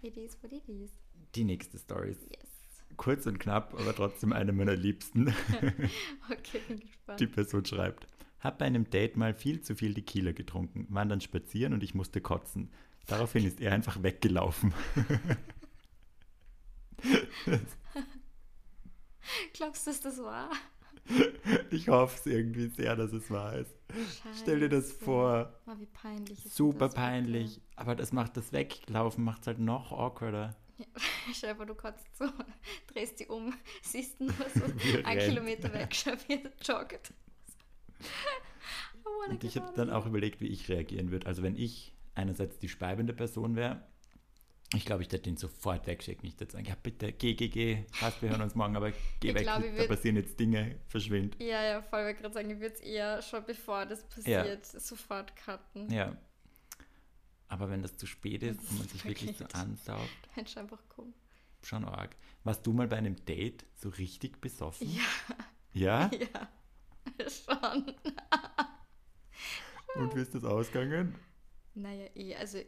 [0.00, 0.92] It is what it is.
[1.34, 2.48] Die nächste Story ist Yes.
[2.96, 5.32] kurz und knapp, aber trotzdem eine meiner liebsten.
[6.30, 7.20] Okay, bin gespannt.
[7.20, 8.06] Die Person schreibt,
[8.40, 11.94] hab bei einem Date mal viel zu viel Tequila getrunken, waren dann spazieren und ich
[11.94, 12.70] musste kotzen.
[13.06, 14.74] Daraufhin ist er einfach weggelaufen.
[19.54, 20.50] Glaubst du, dass das war?
[21.70, 23.74] Ich hoffe es irgendwie sehr, dass es wahr ist.
[24.42, 25.04] Stell dir das Scheiße.
[25.04, 25.54] vor.
[25.66, 26.44] Oh, wie peinlich.
[26.44, 27.60] ist Super peinlich.
[27.76, 30.54] Aber das macht das Weglaufen, macht es halt noch awkwarder.
[30.78, 32.26] Dir vor, du kotzt so,
[32.92, 35.30] drehst dich um, siehst nur so Wie ein rennt.
[35.30, 37.12] Kilometer weg, schau, wie er joggt.
[39.02, 41.26] Wanna Und ich habe dann auch überlegt, wie ich reagieren würde.
[41.26, 43.82] Also wenn ich einerseits die speibende Person wäre,
[44.74, 46.28] ich glaube, ich hätte ihn sofort wegschicken.
[46.28, 49.28] Ich würde sagen, ja bitte, geh, geh, geh, passt, wir hören uns morgen, aber geh
[49.28, 51.36] Ich weg, glaub, ich da passieren jetzt Dinge, verschwind.
[51.40, 55.34] Ja, ja, voll, wollte gerade sagen, ich würde es eher schon bevor das passiert, sofort
[55.36, 55.90] cutten.
[55.90, 56.16] Ja.
[57.48, 61.14] Aber wenn das zu spät ist und man sich wirklich so ansaugt, ich einfach kommen.
[61.62, 62.14] schon arg.
[62.44, 64.88] Warst du mal bei einem Date so richtig besoffen?
[64.88, 65.02] Ja,
[65.72, 66.10] Ja?
[66.18, 67.94] ja, schon.
[69.94, 71.14] Und wie ist das ausgegangen?
[71.74, 72.58] Naja, eh, also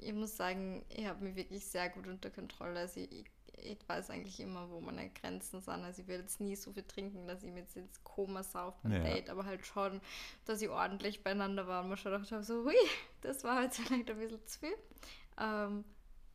[0.00, 2.80] ich muss sagen, ich habe mich wirklich sehr gut unter Kontrolle.
[2.80, 3.24] Also ich,
[3.64, 5.84] ich, weiß eigentlich immer, wo meine Grenzen sind.
[5.84, 8.74] Also ich werde jetzt nie so viel trinken, dass ich mir jetzt ins Koma sauf
[8.82, 9.02] beim Ja.
[9.02, 10.00] Date, aber halt schon,
[10.44, 12.74] dass ich ordentlich beieinander war und mir schon gedacht habe, so, hui,
[13.20, 14.76] das war jetzt vielleicht ein bisschen zu viel.
[15.38, 15.84] Ähm,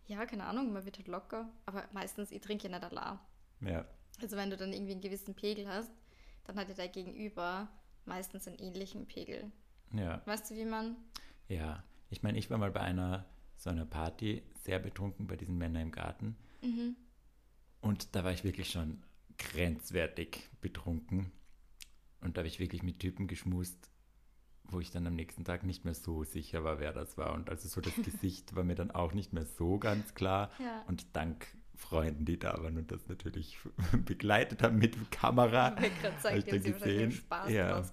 [0.08, 1.50] ja, keine Ahnung, man wird halt locker.
[1.66, 3.20] Aber meistens, ich trinke ja nicht allein.
[3.62, 3.86] Ja.
[4.22, 5.92] Also wenn du dann irgendwie einen gewissen Pegel hast,
[6.46, 7.70] dann hat ja dein Gegenüber
[8.06, 9.52] meistens einen ähnlichen Pegel.
[9.94, 10.22] Ja.
[10.26, 10.98] Weißt du, wie man...
[11.48, 11.84] Ja.
[12.10, 15.84] Ich meine, ich war mal bei einer so einer Party sehr betrunken bei diesen Männern
[15.84, 16.36] im Garten.
[16.62, 16.96] Mhm.
[17.82, 19.02] Und da war ich wirklich schon
[19.38, 21.32] grenzwertig betrunken.
[22.22, 23.90] Und da habe ich wirklich mit Typen geschmust,
[24.66, 27.34] wo ich dann am nächsten Tag nicht mehr so sicher war, wer das war.
[27.34, 30.52] Und also so das Gesicht war mir dann auch nicht mehr so ganz klar.
[30.60, 30.84] Ja.
[30.88, 33.58] Und dank Freunden, die da waren und das natürlich
[34.06, 37.12] begleitet haben mit Kamera, Ich wollte gerade hab sagen, ich dann gesehen.
[37.14, 37.90] Spaß Ja.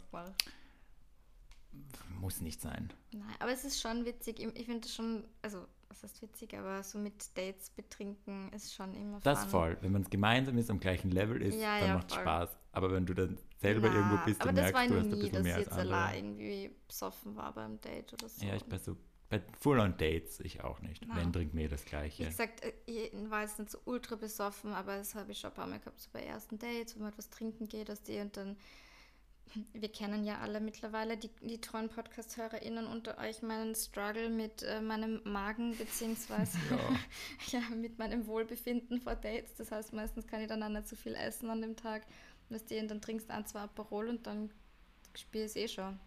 [2.20, 2.92] muss nicht sein.
[3.12, 4.40] Nein, aber es ist schon witzig.
[4.40, 8.74] Ich ich finde es schon, also, was heißt witzig, aber so mit Dates betrinken ist
[8.74, 9.50] schon immer Das fun.
[9.50, 9.78] voll.
[9.80, 12.22] Wenn man es gemeinsam ist, am gleichen Level ist, Ja, dann ja, macht es voll.
[12.22, 12.56] Spaß.
[12.72, 15.00] Aber wenn du dann selber Na, irgendwo bist, aber dann das war merkst du, noch
[15.00, 16.16] hast ein nie, bisschen dass mehr ich als jetzt allein andere.
[16.16, 18.44] irgendwie besoffen war beim Date oder so.
[18.44, 18.96] Ja, ich bei so
[19.28, 21.04] bei Full-on-Dates ich auch nicht.
[21.06, 21.16] Na.
[21.16, 21.84] Wenn trinkt mir das
[22.18, 22.24] Wie Gleiche.
[22.24, 25.54] gesagt, äh, ich war jetzt nicht so ultra besoffen, aber das habe ich schon ein
[25.54, 28.36] paar Mal gehabt, so bei ersten Dates, wo man etwas trinken geht, aus die und
[28.36, 28.56] dann,
[29.72, 34.80] wir kennen ja alle mittlerweile, die, die treuen Podcast-HörerInnen unter euch, meinen Struggle mit äh,
[34.80, 36.58] meinem Magen, beziehungsweise
[37.52, 37.60] ja.
[37.74, 39.54] mit meinem Wohlbefinden vor Dates.
[39.56, 42.06] Das heißt, meistens kann ich dann auch nicht so viel essen an dem Tag.
[42.50, 44.50] Weißt du, und dann trinkst du ein, zwei Aperol und dann
[45.14, 45.98] spielst du eh schon.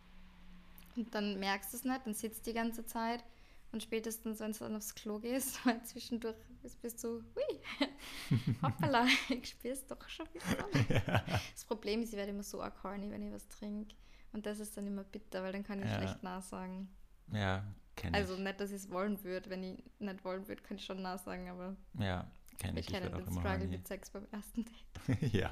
[0.96, 3.24] Und dann merkst du es nicht, dann sitzt die ganze Zeit
[3.72, 6.36] und spätestens, wenn du dann aufs Klo gehst, weil zwischendurch
[6.82, 7.88] bist, du, hui,
[8.62, 11.10] hoppala, ich spür's doch schon wieder.
[11.54, 13.96] Das Problem ist, ich werde immer so arg horny, wenn ich was trinke.
[14.32, 15.98] Und das ist dann immer bitter, weil dann kann ich Ja.
[15.98, 16.88] schlecht nachsagen.
[17.32, 17.64] Ja,
[17.96, 18.40] kenne Also ich.
[18.42, 19.50] nicht, dass ich es wollen würde.
[19.50, 22.30] Wenn ich nicht wollen würde, kann ich schon nachsagen, aber Ja,
[22.60, 22.90] kenne ich.
[22.90, 23.68] Ich auch den Struggle horny.
[23.68, 25.34] mit Sex beim ersten Date.
[25.34, 25.52] ja.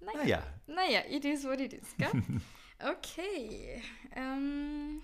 [0.00, 2.10] Naja, Naja, naja, it is what it is, gell?
[2.80, 3.80] Okay.
[4.16, 5.00] Ähm,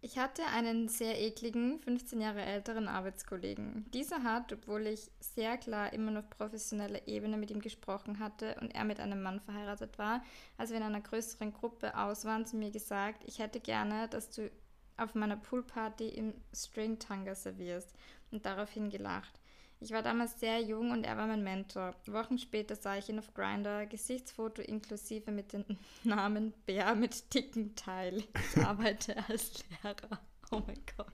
[0.00, 3.86] ich hatte einen sehr ekligen, 15 Jahre älteren Arbeitskollegen.
[3.92, 8.56] Dieser hat, obwohl ich sehr klar immer noch auf professioneller Ebene mit ihm gesprochen hatte
[8.60, 10.22] und er mit einem Mann verheiratet war,
[10.56, 14.30] als wir in einer größeren Gruppe aus waren, zu mir gesagt, ich hätte gerne, dass
[14.30, 14.50] du
[14.96, 17.92] auf meiner Poolparty im String Tanga servierst
[18.30, 19.37] und daraufhin gelacht.
[19.80, 21.94] Ich war damals sehr jung und er war mein Mentor.
[22.06, 25.64] Wochen später sah ich ihn auf Grinder, Gesichtsfoto inklusive mit dem
[26.04, 28.24] Namen Bär mit dicken Teil.
[28.34, 30.18] Ich arbeite als Lehrer.
[30.50, 31.06] Oh mein Gott.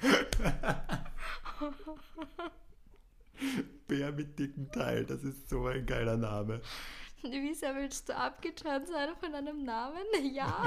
[3.88, 6.60] Bär mit dicken Teil, das ist so ein geiler Name.
[7.22, 10.04] Wieso willst du abgetan sein von einem Namen?
[10.32, 10.64] Ja.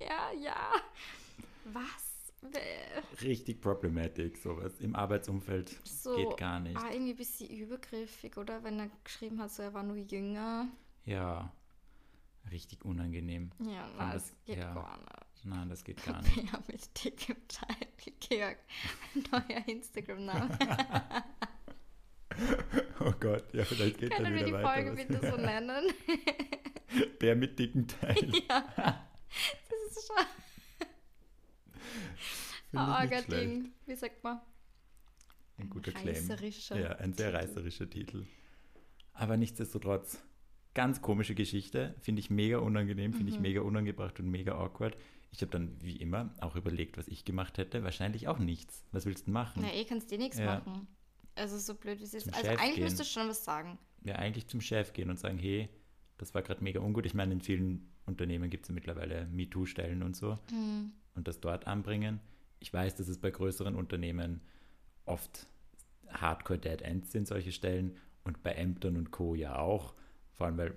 [0.00, 0.74] ja, ja.
[1.64, 2.09] Was?
[3.22, 4.80] Richtig problematic, sowas.
[4.80, 6.76] Im Arbeitsumfeld so, geht gar nicht.
[6.76, 8.64] Ah, irgendwie ein bisschen übergriffig, oder?
[8.64, 10.68] Wenn er geschrieben hat, so er war nur jünger.
[11.04, 11.52] Ja,
[12.50, 13.50] richtig unangenehm.
[13.58, 14.72] Ja, nein, das, geht ja.
[14.72, 15.44] gar nicht.
[15.44, 16.36] Nein, das geht gar nicht.
[16.36, 17.88] Ja, mit dickem Teil.
[18.20, 18.58] Georg,
[19.30, 20.58] neuer Instagram-Name.
[23.00, 24.82] oh Gott, ja, vielleicht geht Können dann wieder weiter.
[24.82, 25.92] Können wir die Folge bitte so nennen?
[27.20, 28.32] Der mit dicken Teil.
[28.48, 29.06] Ja,
[29.68, 30.26] das ist schon...
[32.72, 34.40] Ding, wie sagt man?
[35.58, 36.28] Ein guter Claim.
[36.70, 38.24] Ja, ein sehr reißerischer Titel.
[39.12, 40.22] Aber nichtsdestotrotz,
[40.74, 41.94] ganz komische Geschichte.
[42.00, 43.36] Finde ich mega unangenehm, finde mhm.
[43.36, 44.96] ich mega unangebracht und mega awkward.
[45.32, 47.84] Ich habe dann, wie immer, auch überlegt, was ich gemacht hätte.
[47.84, 48.84] Wahrscheinlich auch nichts.
[48.92, 49.62] Was willst du machen?
[49.62, 50.46] Na, eh kannst du nichts ja.
[50.46, 50.88] machen.
[51.34, 52.28] Also so blöd wie es ist.
[52.28, 52.84] Also Chef eigentlich gehen.
[52.84, 53.78] müsstest du schon was sagen.
[54.04, 55.68] Ja, eigentlich zum Chef gehen und sagen, hey,
[56.18, 57.06] das war gerade mega ungut.
[57.06, 60.38] Ich meine, in vielen Unternehmen gibt es ja mittlerweile MeToo-Stellen und so.
[60.50, 60.92] Mhm.
[61.14, 62.20] Und das dort anbringen.
[62.60, 64.40] Ich weiß, dass es bei größeren Unternehmen
[65.06, 65.46] oft
[66.08, 67.96] Hardcore-Dead Ends sind, solche Stellen.
[68.22, 69.34] Und bei Ämtern und Co.
[69.34, 69.94] ja auch.
[70.34, 70.76] Vor allem, weil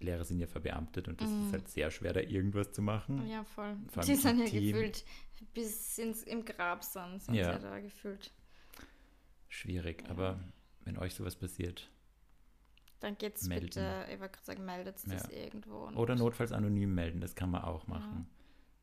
[0.00, 1.46] Lehrer sind ja verbeamtet und das mm.
[1.46, 3.26] ist halt sehr schwer, da irgendwas zu machen.
[3.28, 3.76] Ja, voll.
[4.06, 4.72] Die sind ja Team.
[4.72, 5.04] gefühlt
[5.52, 7.58] bis ins, im Grab sind, sind ja.
[7.58, 8.32] da gefühlt.
[9.48, 10.10] Schwierig, ja.
[10.10, 10.40] aber
[10.84, 11.90] wenn euch sowas passiert,
[13.00, 13.66] dann geht's melden.
[13.66, 15.30] bitte, ich wollte gerade sagen, meldet es ja.
[15.30, 15.88] irgendwo.
[15.94, 18.26] Oder notfalls anonym melden, das kann man auch machen.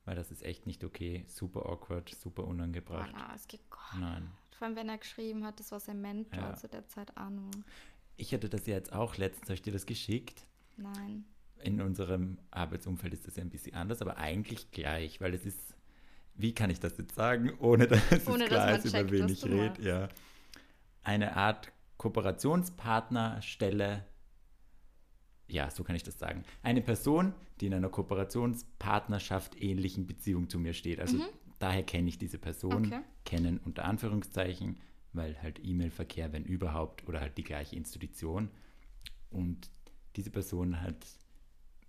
[0.06, 0.08] Ja.
[0.08, 1.24] Weil das ist echt nicht okay.
[1.28, 3.12] Super awkward, super unangebracht.
[3.14, 4.32] Oh, nein, es geht gar Nein.
[4.58, 7.52] Vor allem, wenn er geschrieben hat, das war sein Mentor zu der Zeit Ahnung.
[8.18, 10.46] Ich hatte das ja jetzt auch letztens, habe ich dir das geschickt?
[10.78, 11.26] Nein.
[11.64, 15.76] In unserem Arbeitsumfeld ist das ja ein bisschen anders, aber eigentlich gleich, weil es ist,
[16.36, 19.44] wie kann ich das jetzt sagen, ohne dass ohne, es klar ist, über wen ich
[19.46, 20.10] rede, ja.
[21.04, 24.06] Eine Art Kooperationspartnerstelle,
[25.52, 26.44] ja, so kann ich das sagen.
[26.64, 31.00] Eine Person, die in einer Kooperationspartnerschaft ähnlichen Beziehung zu mir steht.
[31.00, 31.26] Also mhm.
[31.60, 33.02] daher kenne ich diese Person, okay.
[33.26, 34.80] kennen unter Anführungszeichen,
[35.14, 38.50] weil halt E-Mail-Verkehr, wenn überhaupt, oder halt die gleiche Institution.
[39.30, 39.70] Und
[40.16, 41.06] diese Person hat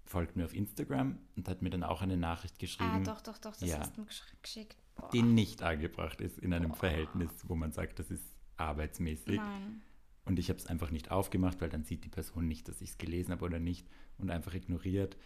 [0.05, 2.91] folgt mir auf Instagram und hat mir dann auch eine Nachricht geschrieben.
[2.91, 4.05] Ah, doch, doch, doch, das ja, hast du
[4.43, 4.77] geschickt.
[4.95, 5.09] Boah.
[5.11, 6.77] Die nicht angebracht ist in einem Boah.
[6.77, 8.23] Verhältnis, wo man sagt, das ist
[8.59, 9.37] arbeitsmäßig.
[9.37, 9.81] Nein.
[10.25, 12.91] Und ich habe es einfach nicht aufgemacht, weil dann sieht die Person nicht, dass ich
[12.91, 13.87] es gelesen habe oder nicht
[14.19, 15.17] und einfach ignoriert,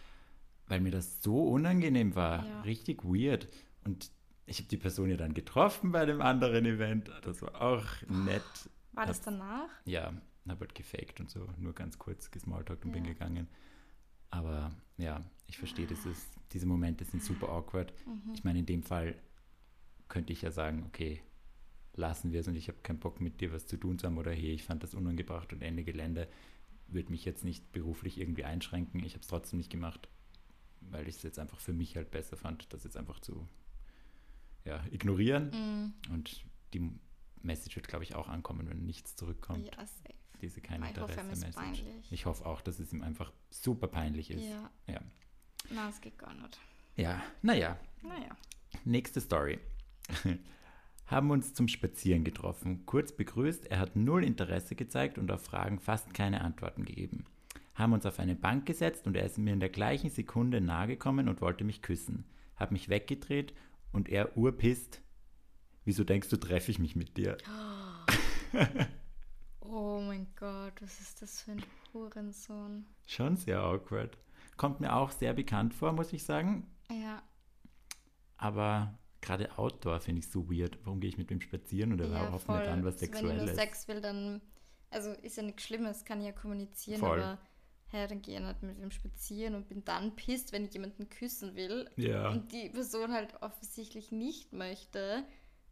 [0.67, 2.45] weil mir das so unangenehm war.
[2.45, 2.61] Ja.
[2.61, 3.47] Richtig weird.
[3.83, 4.11] Und
[4.45, 7.11] ich habe die Person ja dann getroffen bei dem anderen Event.
[7.21, 8.41] Das war auch nett.
[8.93, 9.69] War das danach?
[9.85, 10.13] Ja,
[10.47, 12.95] habe halt gefaked und so, nur ganz kurz gesmalltalkt und ja.
[12.95, 13.47] bin gegangen.
[14.29, 17.93] Aber ja, ich verstehe, das ist, diese Momente sind super awkward.
[18.05, 18.33] Mhm.
[18.33, 19.15] Ich meine, in dem Fall
[20.07, 21.21] könnte ich ja sagen, okay,
[21.97, 24.17] lassen wir es und ich habe keinen Bock mit dir was zu tun zu haben
[24.17, 26.27] oder hey, ich fand das unangebracht und Ende Gelände
[26.87, 29.03] würde mich jetzt nicht beruflich irgendwie einschränken.
[29.03, 30.07] Ich habe es trotzdem nicht gemacht,
[30.79, 33.47] weil ich es jetzt einfach für mich halt besser fand, das jetzt einfach zu
[34.63, 35.49] ja, ignorieren.
[35.49, 36.13] Mhm.
[36.13, 36.91] Und die
[37.41, 39.65] Message wird, glaube ich, auch ankommen, wenn nichts zurückkommt.
[39.65, 41.83] Ja, safe diese keine Interesse-Message.
[42.11, 44.43] Ich hoffe auch, dass es ihm einfach super peinlich ist.
[44.43, 44.69] Ja.
[44.87, 45.01] ja.
[45.69, 46.59] Na, es geht gar nicht.
[46.95, 47.77] Ja, naja.
[48.01, 48.35] Naja.
[48.85, 49.59] Nächste Story.
[51.07, 55.79] Haben uns zum Spazieren getroffen, kurz begrüßt, er hat null Interesse gezeigt und auf Fragen
[55.79, 57.25] fast keine Antworten gegeben.
[57.75, 61.29] Haben uns auf eine Bank gesetzt und er ist mir in der gleichen Sekunde nahegekommen
[61.29, 62.25] und wollte mich küssen.
[62.57, 63.53] Hab mich weggedreht
[63.93, 65.01] und er urpisst.
[65.85, 67.37] Wieso denkst du, treffe ich mich mit dir?
[67.47, 68.67] Oh.
[69.69, 72.85] Oh mein Gott, was ist das für ein Hurensohn?
[73.05, 74.17] Schon sehr awkward.
[74.55, 76.67] Kommt mir auch sehr bekannt vor, muss ich sagen.
[76.89, 77.21] Ja.
[78.37, 80.77] Aber gerade Outdoor finde ich so weird.
[80.83, 83.29] Warum gehe ich mit dem spazieren oder ja, hoffe nicht an was Sexuelles?
[83.29, 84.41] Wenn ich nur Sex will, dann,
[84.89, 87.21] also ist ja nichts Schlimmes, kann ich ja kommunizieren, voll.
[87.21, 87.39] aber
[87.89, 91.09] hey, dann gehe ich nicht mit dem spazieren und bin dann pisst, wenn ich jemanden
[91.09, 92.29] küssen will ja.
[92.29, 95.23] und die Person halt offensichtlich nicht möchte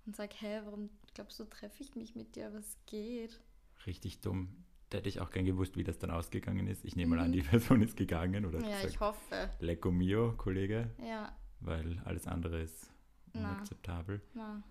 [0.06, 3.42] und sage, hey, warum glaubst du, treffe ich mich mit dir, was geht?
[3.86, 4.50] richtig dumm.
[4.90, 6.86] Da hätte ich auch gern gewusst, wie das dann ausgegangen ist.
[6.86, 7.46] Ich nehme mal an, die mhm.
[7.50, 9.50] Person ist gegangen oder Ja, gesagt, ich hoffe.
[9.60, 10.92] Lecco mio, Kollege.
[11.04, 11.36] Ja.
[11.60, 12.92] Weil alles andere ist
[13.40, 14.22] unakzeptabel.
[14.34, 14.64] Na.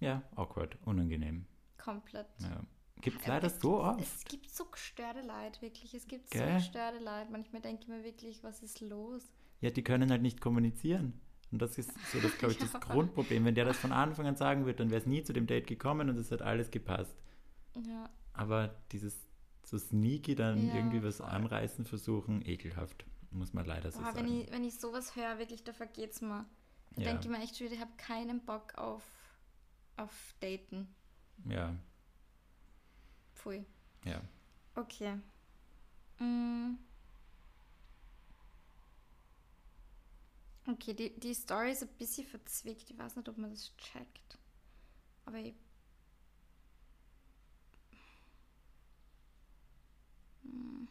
[0.00, 1.46] Ja, awkward, unangenehm.
[1.76, 2.26] Komplett.
[2.38, 2.62] Ja.
[3.00, 4.00] Gibt es leider es so oft.
[4.00, 5.94] Es gibt so gestörte Leid, wirklich.
[5.94, 6.46] Es gibt Gell?
[6.46, 7.30] so gestörte Leid.
[7.30, 9.32] Manchmal denke ich mir wirklich, was ist los?
[9.60, 11.20] Ja, die können halt nicht kommunizieren.
[11.50, 12.78] Und das ist so, das glaube ich, das ja.
[12.78, 13.44] Grundproblem.
[13.44, 15.66] Wenn der das von Anfang an sagen würde, dann wäre es nie zu dem Date
[15.66, 17.16] gekommen und es hat alles gepasst.
[17.86, 18.08] Ja.
[18.32, 19.26] Aber dieses
[19.64, 24.18] so sneaky dann ja, irgendwie was anreißen versuchen, ekelhaft, muss man leider so Boah, sagen.
[24.18, 26.46] Wenn ich, wenn ich sowas höre, wirklich, da vergeht es mir.
[26.90, 27.08] Da ja.
[27.08, 29.02] denke ich mir echt schon ich habe keinen Bock auf,
[29.96, 30.94] auf Daten.
[31.44, 31.74] Ja.
[33.34, 33.64] Pfui.
[34.04, 34.20] Ja.
[34.74, 35.18] Okay.
[36.18, 36.76] Mm.
[40.66, 42.90] Okay, die, die Story ist ein bisschen verzwickt.
[42.90, 44.38] Ich weiß nicht, ob man das checkt.
[45.24, 45.54] Aber ich.
[50.42, 50.88] Hm.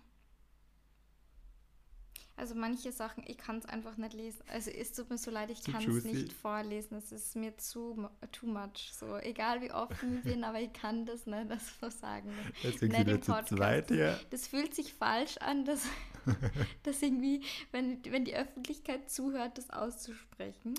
[2.40, 4.42] Also manche Sachen, ich kann es einfach nicht lesen.
[4.48, 6.96] Also es tut mir so leid, ich kann es nicht vorlesen.
[6.96, 8.94] Es ist mir zu too much.
[8.94, 12.32] So egal wie offen ich bin, aber ich kann das nicht das so sagen.
[12.64, 14.18] Deswegen nicht wir zu zweit hier.
[14.30, 15.86] Das fühlt sich falsch an, dass,
[16.84, 20.76] dass irgendwie, wenn, wenn die Öffentlichkeit zuhört, das auszusprechen.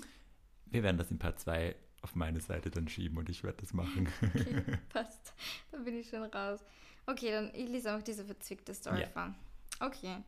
[0.65, 3.73] Wir werden das in Part 2 auf meine Seite dann schieben und ich werde das
[3.73, 4.09] machen.
[4.23, 5.35] Okay, passt.
[5.71, 6.61] Dann bin ich schon raus.
[7.05, 9.07] Okay, dann ich lese auch diese verzwickte Story ja.
[9.09, 9.35] vor.
[9.79, 10.23] Okay.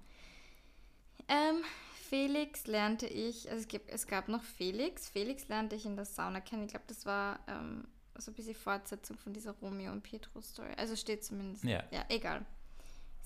[1.28, 1.64] Ähm,
[2.10, 5.10] Felix lernte ich, also es, gibt, es gab noch Felix.
[5.10, 6.64] Felix lernte ich in der Sauna kennen.
[6.64, 10.74] Ich glaube, das war ähm, so ein bisschen Fortsetzung von dieser Romeo und Petro-Story.
[10.78, 11.64] Also steht zumindest.
[11.64, 11.84] Ja.
[11.92, 12.46] Ja, egal.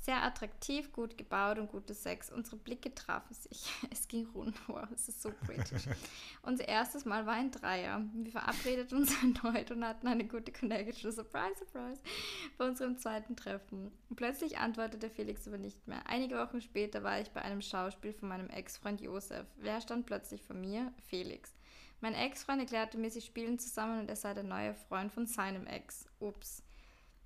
[0.01, 2.31] Sehr attraktiv, gut gebaut und gutes Sex.
[2.31, 3.65] Unsere Blicke trafen sich.
[3.91, 4.55] Es ging rund.
[4.67, 5.83] Wow, es ist so britisch.
[6.43, 8.01] Unser erstes Mal war ein Dreier.
[8.13, 11.11] Wir verabredeten uns erneut und hatten eine gute Connection.
[11.11, 12.01] Surprise, surprise.
[12.57, 13.91] Bei unserem zweiten Treffen.
[14.15, 16.07] plötzlich antwortete Felix aber nicht mehr.
[16.07, 19.45] Einige Wochen später war ich bei einem Schauspiel von meinem Ex-Freund Josef.
[19.57, 20.93] Wer stand plötzlich vor mir?
[21.09, 21.53] Felix.
[21.99, 25.65] Mein Ex-Freund erklärte mir, sie spielen zusammen und er sei der neue Freund von seinem
[25.65, 26.07] Ex.
[26.19, 26.63] Ups.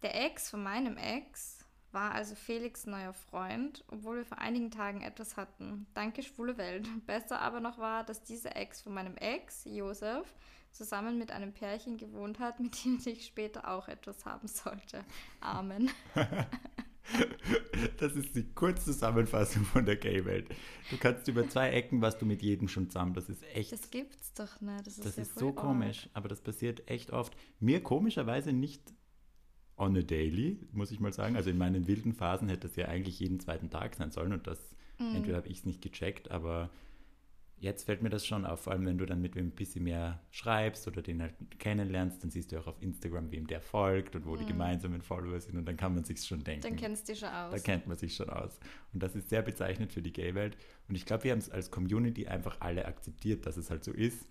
[0.01, 1.61] Der Ex von meinem Ex
[1.91, 5.87] war also Felix neuer Freund, obwohl wir vor einigen Tagen etwas hatten.
[5.93, 6.87] Danke, schwule Welt.
[7.05, 10.33] Besser aber noch war, dass dieser Ex von meinem Ex, Josef,
[10.71, 15.03] zusammen mit einem Pärchen gewohnt hat, mit dem ich später auch etwas haben sollte.
[15.39, 15.91] Amen.
[17.97, 20.49] Das ist die Kurzzusammenfassung von der Gay-Welt.
[20.89, 23.13] Du kannst über zwei Ecken was du mit jedem schon zusammen.
[23.13, 23.71] Das ist echt.
[23.71, 24.87] Das gibt's doch nicht.
[24.87, 27.35] Das ist, das ist so komisch, aber das passiert echt oft.
[27.59, 28.93] Mir komischerweise nicht
[29.82, 31.36] on a daily, muss ich mal sagen.
[31.36, 34.47] Also in meinen wilden Phasen hätte es ja eigentlich jeden zweiten Tag sein sollen und
[34.47, 34.59] das,
[34.99, 35.15] mhm.
[35.15, 36.69] entweder habe ich es nicht gecheckt, aber
[37.57, 39.84] jetzt fällt mir das schon auf, vor allem wenn du dann mit wem ein bisschen
[39.84, 44.15] mehr schreibst oder den halt kennenlernst, dann siehst du auch auf Instagram, wem der folgt
[44.15, 44.39] und wo mhm.
[44.39, 46.61] die gemeinsamen Follower sind und dann kann man sich schon denken.
[46.61, 47.51] Dann kennst du dich schon aus.
[47.51, 48.59] Da kennt man sich schon aus.
[48.93, 50.57] Und das ist sehr bezeichnend für die Gay-Welt.
[50.88, 53.91] Und ich glaube, wir haben es als Community einfach alle akzeptiert, dass es halt so
[53.91, 54.27] ist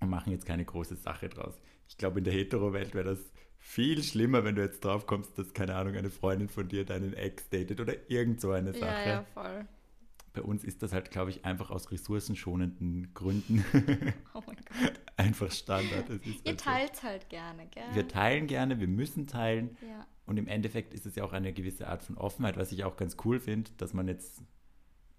[0.00, 1.60] und machen jetzt keine große Sache draus.
[1.88, 3.32] Ich glaube, in der Hetero-Welt wäre das
[3.66, 7.12] viel schlimmer, wenn du jetzt drauf kommst, dass, keine Ahnung, eine Freundin von dir deinen
[7.12, 8.86] Ex datet oder irgend so eine Sache.
[8.86, 9.66] Ja, ja, voll.
[10.32, 13.64] Bei uns ist das halt, glaube ich, einfach aus ressourcenschonenden Gründen
[14.34, 14.92] oh mein Gott.
[15.16, 16.08] einfach Standard.
[16.24, 17.02] Ihr halt teilt so.
[17.02, 17.82] halt gerne, gell?
[17.92, 19.76] Wir teilen gerne, wir müssen teilen.
[19.82, 20.06] Ja.
[20.26, 22.96] Und im Endeffekt ist es ja auch eine gewisse Art von Offenheit, was ich auch
[22.96, 24.42] ganz cool finde, dass man jetzt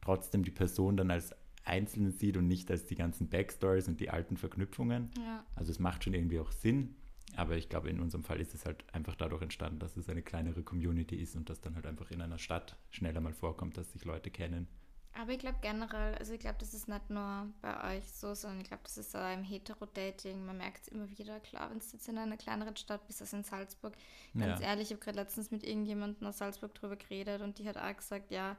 [0.01, 1.35] trotzdem die Person dann als
[1.65, 5.11] Einzelnen sieht und nicht als die ganzen Backstories und die alten Verknüpfungen.
[5.17, 5.45] Ja.
[5.55, 6.95] Also es macht schon irgendwie auch Sinn.
[7.37, 10.23] Aber ich glaube, in unserem Fall ist es halt einfach dadurch entstanden, dass es eine
[10.23, 13.93] kleinere Community ist und dass dann halt einfach in einer Stadt schneller mal vorkommt, dass
[13.93, 14.67] sich Leute kennen.
[15.13, 18.61] Aber ich glaube generell, also ich glaube, das ist nicht nur bei euch so, sondern
[18.61, 20.47] ich glaube, das ist auch im Hetero-Dating.
[20.47, 23.33] Man merkt es immer wieder, klar, wenn du jetzt in einer kleineren Stadt bist, als
[23.33, 23.93] in Salzburg.
[24.33, 24.67] Ganz ja.
[24.67, 27.95] ehrlich, ich habe gerade letztens mit irgendjemandem aus Salzburg drüber geredet und die hat auch
[27.95, 28.57] gesagt, ja,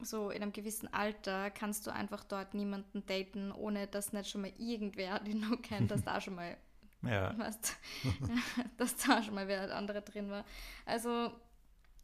[0.00, 4.42] so in einem gewissen Alter kannst du einfach dort niemanden daten, ohne dass nicht schon
[4.42, 6.58] mal irgendwer, den du kennst, dass da schon mal
[7.02, 7.36] ja.
[7.38, 7.76] Weißt,
[8.76, 10.44] dass da schon mal wer andere drin war.
[10.86, 11.30] Also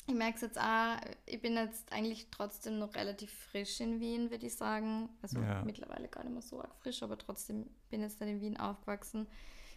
[0.06, 0.96] ich merke es jetzt auch,
[1.26, 5.10] ich bin jetzt eigentlich trotzdem noch relativ frisch in Wien, würde ich sagen.
[5.20, 5.62] Also ja.
[5.64, 8.56] mittlerweile gar nicht mehr so arg frisch, aber trotzdem bin ich jetzt dann in Wien
[8.56, 9.26] aufgewachsen.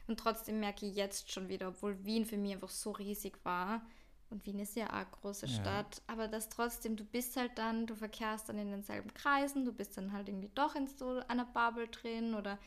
[0.08, 3.82] Und trotzdem merke ich jetzt schon wieder, obwohl Wien für mich einfach so riesig war,
[4.32, 5.54] und Wien ist ja auch eine große ja.
[5.54, 9.74] Stadt, aber das trotzdem, du bist halt dann, du verkehrst dann in denselben Kreisen, du
[9.74, 12.58] bist dann halt irgendwie doch in so einer Bubble drin oder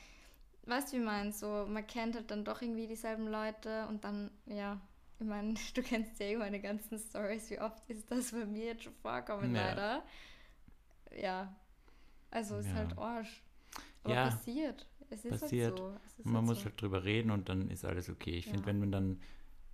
[0.67, 1.33] weißt du, wie ich meine?
[1.33, 4.81] So, man kennt halt dann doch irgendwie dieselben Leute und dann, ja,
[5.19, 8.67] ich meine, du kennst ja eh meine ganzen Stories, wie oft ist das bei mir
[8.67, 9.67] jetzt schon vorkommen, ja.
[9.67, 10.05] leider.
[11.17, 11.57] Ja,
[12.31, 12.75] also ist ja.
[12.75, 13.43] halt Arsch.
[14.03, 14.87] Aber ja, passiert.
[15.11, 15.81] Es ist halt passiert.
[15.81, 16.23] Halt so.
[16.25, 16.65] Man halt muss so.
[16.65, 18.37] halt drüber reden und dann ist alles okay.
[18.37, 19.21] Ich finde, wenn man dann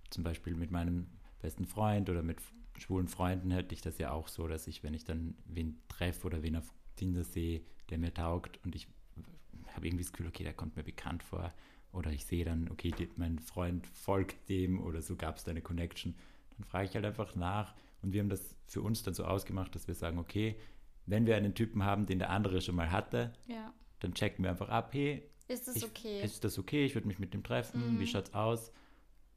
[0.09, 1.07] zum Beispiel mit meinem
[1.41, 2.37] besten Freund oder mit
[2.77, 6.27] schwulen Freunden hätte ich das ja auch so, dass ich, wenn ich dann wen treffe
[6.27, 8.87] oder wen auf Tinder sehe, der mir taugt und ich
[9.75, 11.53] habe irgendwie das Gefühl, okay, der kommt mir bekannt vor.
[11.93, 15.61] Oder ich sehe dann, okay, mein Freund folgt dem oder so gab es da eine
[15.61, 16.15] Connection.
[16.57, 17.73] Dann frage ich halt einfach nach.
[18.01, 20.55] Und wir haben das für uns dann so ausgemacht, dass wir sagen, okay,
[21.05, 23.73] wenn wir einen Typen haben, den der andere schon mal hatte, ja.
[23.99, 26.21] dann checken wir einfach ab, hey, Ist das ich, okay?
[26.23, 27.99] ist das okay, ich würde mich mit dem treffen, Mhm.
[27.99, 28.71] wie schaut's aus?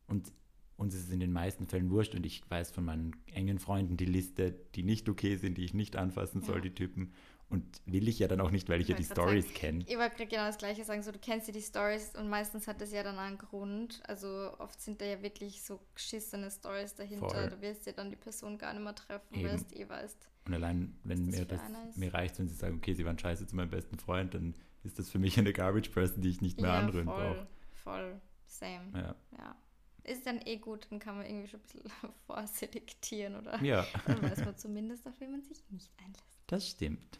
[0.07, 0.33] Und
[0.77, 3.97] uns ist es in den meisten Fällen wurscht und ich weiß von meinen engen Freunden
[3.97, 6.63] die Liste, die nicht okay sind, die ich nicht anfassen soll, Ja.
[6.63, 7.13] die Typen.
[7.51, 9.55] Und will ich ja dann auch nicht, weil ich ja die Ich wollte grad Stories
[9.55, 9.85] kenne.
[9.87, 11.03] Ich wollte genau das Gleiche sagen.
[11.03, 14.03] So, du kennst ja die Stories und meistens hat das ja dann einen Grund.
[14.09, 17.29] Also oft sind da ja wirklich so geschissene Stories dahinter.
[17.29, 17.51] Voll.
[17.51, 19.49] Du wirst ja dann die Person gar nicht mehr treffen, Eben.
[19.49, 20.29] weil du eh weißt.
[20.47, 23.47] Und allein, wenn das mir das mir reicht, wenn sie sagen, okay, sie waren scheiße
[23.47, 26.61] zu meinem besten Freund, dann ist das für mich eine Garbage Person, die ich nicht
[26.61, 27.47] mehr anrühren voll, brauche.
[27.73, 28.21] voll.
[28.47, 28.91] Same.
[28.95, 29.15] Ja.
[29.39, 29.57] Ja.
[30.05, 34.23] Ist dann eh gut, dann kann man irgendwie schon ein bisschen vorselektieren oder ja, dann
[34.23, 36.43] weiß man zumindest, auf wen man sich nicht einlässt.
[36.47, 37.19] das stimmt.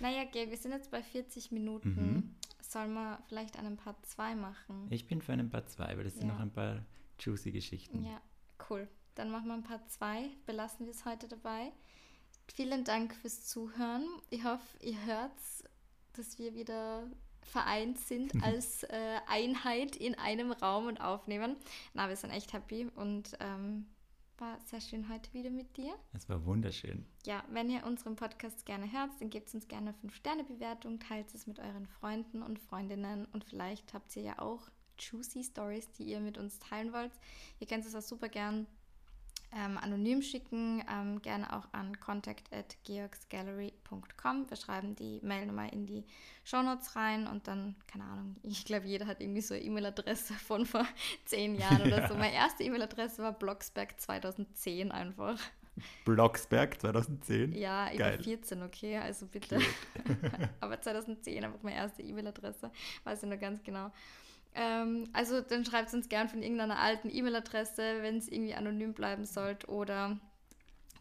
[0.00, 1.88] Naja, Gabe, wir sind jetzt bei 40 Minuten.
[1.94, 2.34] Mhm.
[2.60, 4.86] Sollen wir vielleicht einen Part 2 machen?
[4.90, 6.34] Ich bin für einen Part 2, weil das sind Ja.
[6.34, 6.84] noch ein paar
[7.20, 8.04] juicy Geschichten.
[8.04, 8.20] Ja,
[8.68, 8.88] cool.
[9.14, 10.28] Dann machen wir ein Part 2.
[10.44, 11.72] Belassen wir es heute dabei.
[12.52, 14.04] Vielen Dank fürs Zuhören.
[14.30, 15.32] Ich hoffe, ihr hört,
[16.12, 17.08] dass wir wieder
[17.42, 21.56] vereint sind als äh, Einheit in einem Raum und aufnehmen.
[21.94, 23.86] Na, wir sind echt happy und ähm,
[24.38, 25.94] war sehr schön heute wieder mit dir.
[26.12, 27.06] Es war wunderschön.
[27.24, 31.46] Ja, wenn ihr unseren Podcast gerne hört, dann gebt uns gerne eine 5-Sterne-Bewertung, teilt es
[31.46, 34.68] mit euren Freunden und Freundinnen und vielleicht habt ihr ja auch
[34.98, 37.12] juicy Stories, die ihr mit uns teilen wollt.
[37.60, 38.66] Ihr könnt es auch super gern
[39.56, 44.50] ähm, anonym schicken, ähm, gerne auch an contact at georgsgallery.com.
[44.50, 46.04] Wir schreiben die Mail nochmal in die
[46.44, 50.66] Shownotes rein und dann, keine Ahnung, ich glaube, jeder hat irgendwie so eine E-Mail-Adresse von
[50.66, 50.86] vor
[51.24, 52.14] zehn Jahren oder so.
[52.14, 55.38] Meine erste E-Mail-Adresse war Blocksberg 2010 einfach.
[56.04, 57.52] Blocksberg 2010.
[57.52, 58.16] Ja, ich Geil.
[58.16, 59.58] war 14, okay, also bitte.
[60.60, 62.70] Aber 2010 einfach meine erste E-Mail-Adresse,
[63.04, 63.90] weiß ich noch ganz genau.
[64.56, 69.26] Ähm, also dann schreibt uns gern von irgendeiner alten E-Mail-Adresse, wenn es irgendwie anonym bleiben
[69.26, 69.66] sollte.
[69.68, 70.18] Oder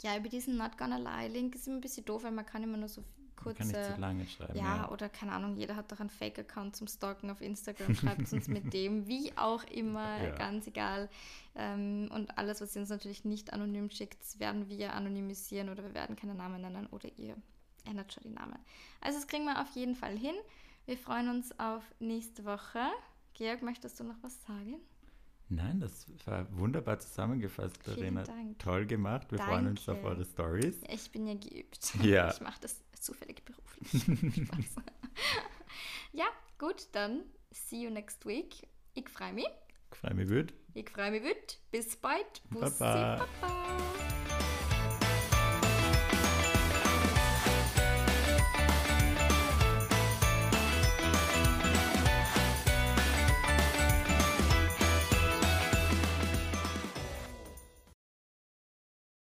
[0.01, 2.77] ja, über diesen Not Gonna Lie-Link ist immer ein bisschen doof, weil man kann immer
[2.77, 3.01] nur so
[3.43, 3.93] Man kann nicht kurze...
[3.95, 4.57] zu lange schreiben.
[4.57, 7.95] Ja, oder keine Ahnung, jeder hat doch einen Fake-Account zum Stalken auf Instagram.
[7.95, 10.31] Schreibt uns mit dem, wie auch immer, Ja.
[10.35, 11.09] ganz egal.
[11.55, 15.93] Ähm, und alles, was ihr uns natürlich nicht anonym schickt, werden wir anonymisieren oder wir
[15.93, 17.37] werden keine Namen nennen oder ihr
[17.85, 18.59] ändert schon die Namen.
[18.99, 20.35] Also das kriegen wir auf jeden Fall hin.
[20.85, 22.79] Wir freuen uns auf nächste Woche.
[23.35, 24.77] Georg, möchtest du noch was sagen?
[25.49, 28.23] Nein, das war wunderbar zusammengefasst, Verena.
[28.57, 29.31] Toll gemacht.
[29.31, 30.01] Wir freuen uns Danke.
[30.01, 30.81] auf eure Stories.
[30.81, 31.93] Ja, Ich bin ja geübt.
[32.01, 32.31] Ja.
[32.31, 34.05] Ich mache das zufällig beruflich.
[36.13, 36.27] Ja,
[36.57, 38.65] gut, dann see you next week.
[38.93, 39.47] Ich freue mich.
[39.91, 40.53] Ich freue mich, wird.
[40.73, 41.23] Ich freue mich.
[41.71, 42.41] Bis bald.
[42.49, 43.27] Bussi, Baba.
[43.41, 44.14] Baba.